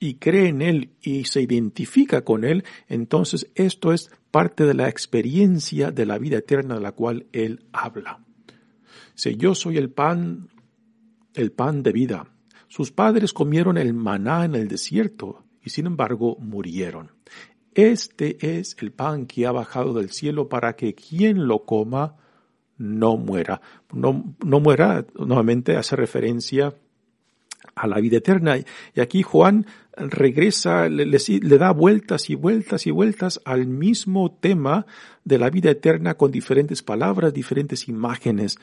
y 0.00 0.14
cree 0.14 0.48
en 0.48 0.62
Él 0.62 0.90
y 1.02 1.24
se 1.24 1.42
identifica 1.42 2.22
con 2.22 2.44
Él, 2.44 2.64
entonces 2.88 3.50
esto 3.54 3.92
es 3.92 4.10
parte 4.30 4.64
de 4.64 4.74
la 4.74 4.88
experiencia 4.88 5.90
de 5.90 6.06
la 6.06 6.18
vida 6.18 6.38
eterna 6.38 6.76
de 6.76 6.80
la 6.80 6.92
cual 6.92 7.26
Él 7.32 7.64
habla. 7.72 8.24
Si 9.14 9.36
yo 9.36 9.54
soy 9.54 9.76
el 9.76 9.90
pan, 9.90 10.48
el 11.34 11.52
pan 11.52 11.82
de 11.82 11.92
vida. 11.92 12.32
Sus 12.68 12.92
padres 12.92 13.32
comieron 13.32 13.78
el 13.78 13.94
maná 13.94 14.44
en 14.44 14.54
el 14.54 14.68
desierto 14.68 15.44
y 15.62 15.70
sin 15.70 15.86
embargo 15.86 16.36
murieron. 16.38 17.12
Este 17.74 18.58
es 18.58 18.76
el 18.80 18.92
pan 18.92 19.26
que 19.26 19.46
ha 19.46 19.52
bajado 19.52 19.94
del 19.94 20.10
cielo 20.10 20.48
para 20.48 20.76
que 20.76 20.94
quien 20.94 21.46
lo 21.46 21.64
coma 21.64 22.16
no 22.78 23.16
muera. 23.16 23.60
No, 23.92 24.34
no 24.44 24.60
muera, 24.60 25.04
nuevamente 25.14 25.76
hace 25.76 25.96
referencia 25.96 26.74
a 27.74 27.86
la 27.86 28.00
vida 28.00 28.18
eterna. 28.18 28.56
Y 28.94 29.00
aquí 29.00 29.22
Juan 29.22 29.66
regresa, 29.96 30.88
le, 30.88 31.08
da 31.58 31.72
vueltas 31.72 32.30
y 32.30 32.34
vueltas 32.34 32.86
y 32.86 32.90
vueltas 32.90 33.40
al 33.44 33.66
mismo 33.66 34.30
tema 34.32 34.86
de 35.24 35.38
la 35.38 35.50
vida 35.50 35.70
eterna 35.70 36.14
con 36.14 36.30
diferentes 36.30 36.82
palabras, 36.82 37.34
diferentes 37.34 37.88
imágenes. 37.88 38.58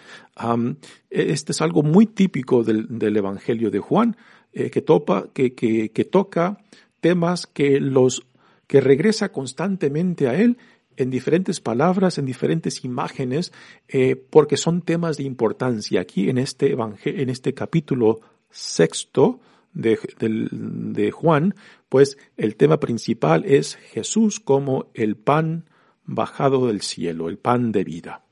este 1.10 1.52
es 1.52 1.62
algo 1.62 1.84
muy 1.84 2.06
típico 2.06 2.64
del, 2.64 3.18
Evangelio 3.18 3.70
de 3.70 3.80
Juan, 3.80 4.18
eh, 4.54 4.70
que, 4.70 4.82
topa, 4.82 5.28
que, 5.34 5.54
que, 5.54 6.06
toca 6.06 6.58
temas 7.02 7.48
que 7.48 7.80
los 7.80 8.26
que 8.68 8.82
regresa 8.82 9.32
constantemente 9.32 10.28
a 10.28 10.36
él 10.36 10.58
en 10.98 11.10
diferentes 11.10 11.60
palabras, 11.60 12.18
en 12.18 12.26
diferentes 12.26 12.84
imágenes, 12.84 13.52
eh, 13.88 14.16
porque 14.16 14.58
son 14.58 14.82
temas 14.82 15.18
de 15.18 15.24
importancia. 15.24 16.02
Aquí 16.02 16.30
en 16.30 16.38
este, 16.38 16.76
en 17.04 17.30
este 17.30 17.54
capítulo 17.54 18.22
sexto 18.50 19.40
de, 19.74 20.00
de, 20.20 21.12
Juan, 21.12 21.56
pues 21.90 22.18
el 22.38 22.56
tema 22.56 22.80
principal 22.80 23.44
es 23.46 23.76
Jesús 23.76 24.40
como 24.40 24.88
el 24.94 25.18
pan 25.18 25.66
bajado 26.06 26.68
del 26.68 26.82
cielo, 26.82 27.30
el 27.30 27.38
pan 27.38 27.72
de 27.72 27.84
vida. 27.84 28.24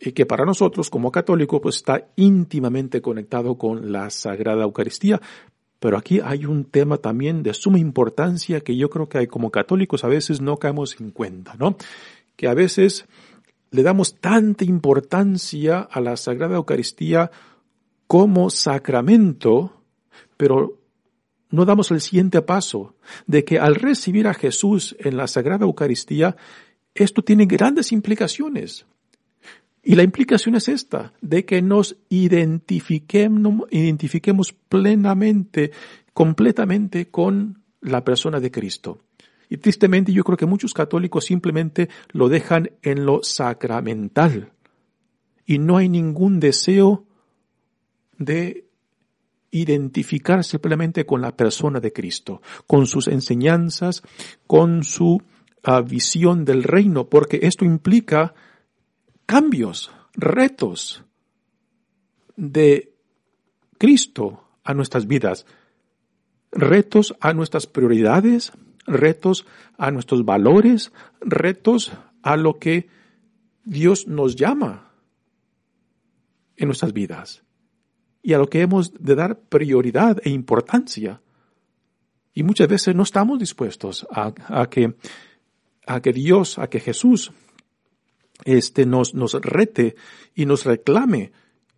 Y 0.00 0.12
que 0.12 0.26
para 0.26 0.44
nosotros 0.44 0.90
como 0.90 1.10
católicos 1.10 1.60
pues 1.62 1.76
está 1.76 2.08
íntimamente 2.16 3.00
conectado 3.00 3.56
con 3.56 3.92
la 3.92 4.10
Sagrada 4.10 4.64
Eucaristía. 4.64 5.20
Pero 5.78 5.98
aquí 5.98 6.20
hay 6.24 6.46
un 6.46 6.64
tema 6.64 6.98
también 6.98 7.42
de 7.42 7.54
suma 7.54 7.78
importancia 7.78 8.60
que 8.60 8.76
yo 8.76 8.88
creo 8.88 9.08
que 9.08 9.26
como 9.28 9.50
católicos 9.50 10.04
a 10.04 10.08
veces 10.08 10.40
no 10.40 10.56
caemos 10.56 11.00
en 11.00 11.10
cuenta, 11.10 11.54
¿no? 11.58 11.76
Que 12.36 12.48
a 12.48 12.54
veces 12.54 13.06
le 13.70 13.82
damos 13.82 14.16
tanta 14.16 14.64
importancia 14.64 15.80
a 15.80 16.00
la 16.00 16.16
Sagrada 16.16 16.56
Eucaristía 16.56 17.30
como 18.06 18.50
sacramento, 18.50 19.82
pero 20.36 20.78
no 21.50 21.64
damos 21.64 21.90
el 21.90 22.00
siguiente 22.00 22.42
paso 22.42 22.94
de 23.26 23.44
que 23.44 23.58
al 23.58 23.74
recibir 23.74 24.28
a 24.28 24.34
Jesús 24.34 24.96
en 24.98 25.16
la 25.16 25.26
Sagrada 25.26 25.64
Eucaristía, 25.64 26.36
esto 26.94 27.22
tiene 27.22 27.46
grandes 27.46 27.92
implicaciones. 27.92 28.86
Y 29.88 29.94
la 29.94 30.02
implicación 30.02 30.56
es 30.56 30.68
esta, 30.68 31.12
de 31.20 31.44
que 31.44 31.62
nos 31.62 31.96
identifiquemos, 32.08 34.52
plenamente, 34.68 35.70
completamente 36.12 37.08
con 37.08 37.62
la 37.82 38.02
persona 38.02 38.40
de 38.40 38.50
Cristo. 38.50 38.98
Y 39.48 39.58
tristemente 39.58 40.12
yo 40.12 40.24
creo 40.24 40.36
que 40.36 40.44
muchos 40.44 40.74
católicos 40.74 41.26
simplemente 41.26 41.88
lo 42.10 42.28
dejan 42.28 42.72
en 42.82 43.06
lo 43.06 43.22
sacramental. 43.22 44.50
Y 45.46 45.58
no 45.58 45.76
hay 45.76 45.88
ningún 45.88 46.40
deseo 46.40 47.04
de 48.18 48.66
identificarse 49.52 50.58
plenamente 50.58 51.06
con 51.06 51.20
la 51.20 51.36
persona 51.36 51.78
de 51.78 51.92
Cristo, 51.92 52.42
con 52.66 52.88
sus 52.88 53.06
enseñanzas, 53.06 54.02
con 54.48 54.82
su 54.82 55.22
ah, 55.62 55.80
visión 55.80 56.44
del 56.44 56.64
reino, 56.64 57.08
porque 57.08 57.38
esto 57.42 57.64
implica 57.64 58.34
cambios, 59.26 59.90
retos 60.14 61.04
de 62.36 62.94
Cristo 63.78 64.42
a 64.64 64.74
nuestras 64.74 65.06
vidas, 65.06 65.46
retos 66.52 67.14
a 67.20 67.32
nuestras 67.32 67.66
prioridades, 67.66 68.52
retos 68.86 69.46
a 69.76 69.90
nuestros 69.90 70.24
valores, 70.24 70.92
retos 71.20 71.92
a 72.22 72.36
lo 72.36 72.58
que 72.58 72.88
Dios 73.64 74.06
nos 74.06 74.36
llama 74.36 74.92
en 76.56 76.68
nuestras 76.68 76.92
vidas 76.92 77.42
y 78.22 78.32
a 78.32 78.38
lo 78.38 78.48
que 78.48 78.60
hemos 78.62 78.92
de 78.94 79.14
dar 79.14 79.38
prioridad 79.38 80.18
e 80.24 80.30
importancia. 80.30 81.20
Y 82.32 82.42
muchas 82.42 82.68
veces 82.68 82.94
no 82.94 83.02
estamos 83.02 83.38
dispuestos 83.38 84.06
a, 84.10 84.32
que, 84.68 84.94
a 85.86 86.00
que 86.00 86.12
Dios, 86.12 86.58
a 86.58 86.68
que 86.68 86.80
Jesús 86.80 87.32
este, 88.44 88.86
nos, 88.86 89.14
nos 89.14 89.34
rete 89.34 89.96
y 90.34 90.46
nos 90.46 90.64
reclame. 90.64 91.32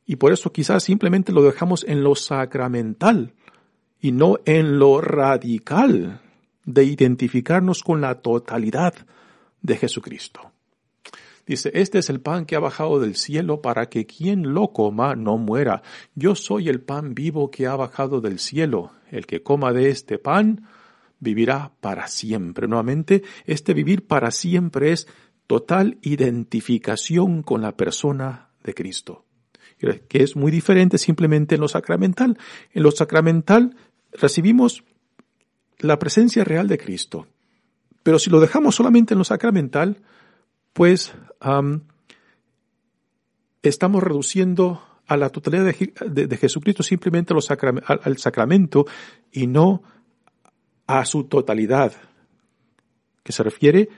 Y 0.07 0.17
por 0.17 0.33
eso 0.33 0.53
quizás 0.53 0.83
simplemente 0.83 1.33
lo 1.33 1.43
dejamos 1.43 1.85
en 1.85 2.03
lo 2.03 2.15
sacramental 2.15 3.35
y 4.01 4.13
no 4.13 4.39
en 4.45 4.79
lo 4.79 5.01
radical 5.01 6.21
de 6.65 6.85
identificarnos 6.85 7.83
con 7.83 8.01
la 8.01 8.17
totalidad 8.17 8.95
de 9.63 9.77
Jesucristo. 9.77 10.53
Dice, 11.47 11.71
este 11.73 11.99
es 11.99 12.11
el 12.11 12.21
pan 12.21 12.45
que 12.45 12.57
ha 12.57 12.61
bajado 12.61 13.01
del 13.01 13.17
cielo 13.17 13.63
para 13.63 13.89
que 13.89 14.05
quien 14.05 14.53
lo 14.53 14.69
coma 14.69 15.17
no 15.17 15.39
muera. 15.39 15.83
Yo 16.15 16.35
soy 16.35 16.69
el 16.69 16.83
pan 16.83 17.15
vivo 17.15 17.51
que 17.51 17.67
ha 17.67 17.75
bajado 17.75 18.21
del 18.21 18.39
cielo. 18.39 18.93
El 19.11 19.25
que 19.25 19.43
coma 19.43 19.73
de 19.73 19.89
este 19.89 20.19
pan 20.19 20.67
vivirá 21.21 21.73
para 21.81 22.07
siempre. 22.07 22.69
Nuevamente, 22.69 23.23
este 23.47 23.73
vivir 23.73 24.07
para 24.07 24.31
siempre 24.31 24.93
es 24.93 25.09
total 25.49 25.99
identificación 26.03 27.43
con 27.43 27.63
la 27.63 27.77
persona 27.77 28.51
de 28.63 28.75
Cristo, 28.75 29.25
que 29.79 30.23
es 30.23 30.37
muy 30.37 30.53
diferente 30.53 30.99
simplemente 30.99 31.57
en 31.57 31.63
lo 31.63 31.69
sacramental. 31.69 32.39
En 32.73 32.83
lo 32.85 32.93
sacramental 32.93 33.75
recibimos 34.13 34.85
la 35.79 35.99
presencia 35.99 36.45
real 36.45 36.69
de 36.69 36.79
Cristo. 36.79 37.27
Pero 38.03 38.19
si 38.19 38.31
lo 38.31 38.41
dejamos 38.41 38.77
solamente 38.77 39.15
en 39.15 39.19
lo 39.19 39.25
sacramental, 39.25 40.03
pues 40.75 41.15
estamos 43.63 44.03
reduciendo 44.03 44.83
a 45.07 45.17
la 45.17 45.31
totalidad 45.31 45.65
de, 45.65 46.37
Jesucristo 46.37 46.83
simplemente 46.83 47.33
al, 47.33 48.19
sacramento 48.19 48.87
y 49.33 49.47
no 49.47 49.83
a 50.87 51.07
su 51.07 51.25
totalidad, 51.25 51.93
que 53.23 53.33
se 53.33 53.43
refiere 53.43 53.89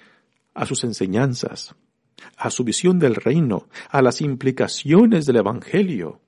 a 0.55 0.67
sus 0.67 0.85
enseñanzas, 0.85 1.75
a 2.37 2.51
su 2.51 2.65
visión 2.65 2.99
del 2.99 3.15
reino, 3.15 3.69
a 3.89 4.03
las 4.03 4.21
implicaciones 4.21 5.27
del 5.27 5.37
Evangelio, 5.37 6.21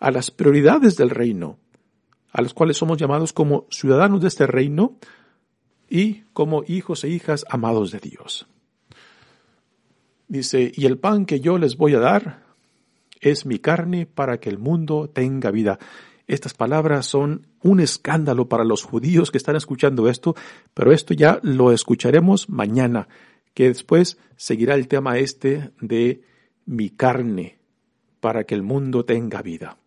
a 0.00 0.10
las 0.10 0.30
prioridades 0.30 0.96
del 0.96 1.10
reino 1.10 1.58
a 2.32 2.42
los 2.42 2.54
cuales 2.54 2.76
somos 2.76 2.98
llamados 2.98 3.32
como 3.32 3.66
ciudadanos 3.70 4.20
de 4.20 4.28
este 4.28 4.46
reino 4.46 4.96
y 5.88 6.22
como 6.32 6.62
hijos 6.66 7.04
e 7.04 7.08
hijas 7.08 7.44
amados 7.48 7.90
de 7.90 7.98
Dios. 8.00 8.46
Dice, 10.28 10.70
y 10.74 10.86
el 10.86 10.98
pan 10.98 11.24
que 11.24 11.40
yo 11.40 11.56
les 11.58 11.76
voy 11.76 11.94
a 11.94 12.00
dar 12.00 12.44
es 13.20 13.46
mi 13.46 13.58
carne 13.58 14.06
para 14.06 14.38
que 14.38 14.50
el 14.50 14.58
mundo 14.58 15.08
tenga 15.08 15.50
vida. 15.50 15.78
Estas 16.28 16.52
palabras 16.52 17.06
son 17.06 17.46
un 17.62 17.80
escándalo 17.80 18.48
para 18.48 18.62
los 18.62 18.84
judíos 18.84 19.30
que 19.30 19.38
están 19.38 19.56
escuchando 19.56 20.08
esto, 20.08 20.36
pero 20.74 20.92
esto 20.92 21.14
ya 21.14 21.40
lo 21.42 21.72
escucharemos 21.72 22.50
mañana, 22.50 23.08
que 23.54 23.68
después 23.68 24.18
seguirá 24.36 24.74
el 24.74 24.88
tema 24.88 25.18
este 25.18 25.70
de 25.80 26.20
mi 26.66 26.90
carne 26.90 27.58
para 28.20 28.44
que 28.44 28.54
el 28.54 28.62
mundo 28.62 29.06
tenga 29.06 29.40
vida. 29.40 29.78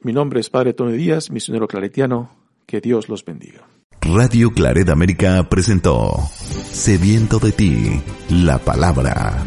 Mi 0.00 0.12
nombre 0.12 0.40
es 0.40 0.48
Padre 0.50 0.72
Tony 0.72 0.96
Díaz, 0.96 1.30
misionero 1.30 1.68
claretiano. 1.68 2.42
Que 2.66 2.80
Dios 2.80 3.10
los 3.10 3.24
bendiga. 3.24 3.66
Radio 4.00 4.50
Claret 4.50 4.88
América 4.88 5.46
presentó 5.50 6.16
Sediento 6.30 7.38
de 7.38 7.52
ti, 7.52 8.02
la 8.30 8.58
palabra. 8.58 9.46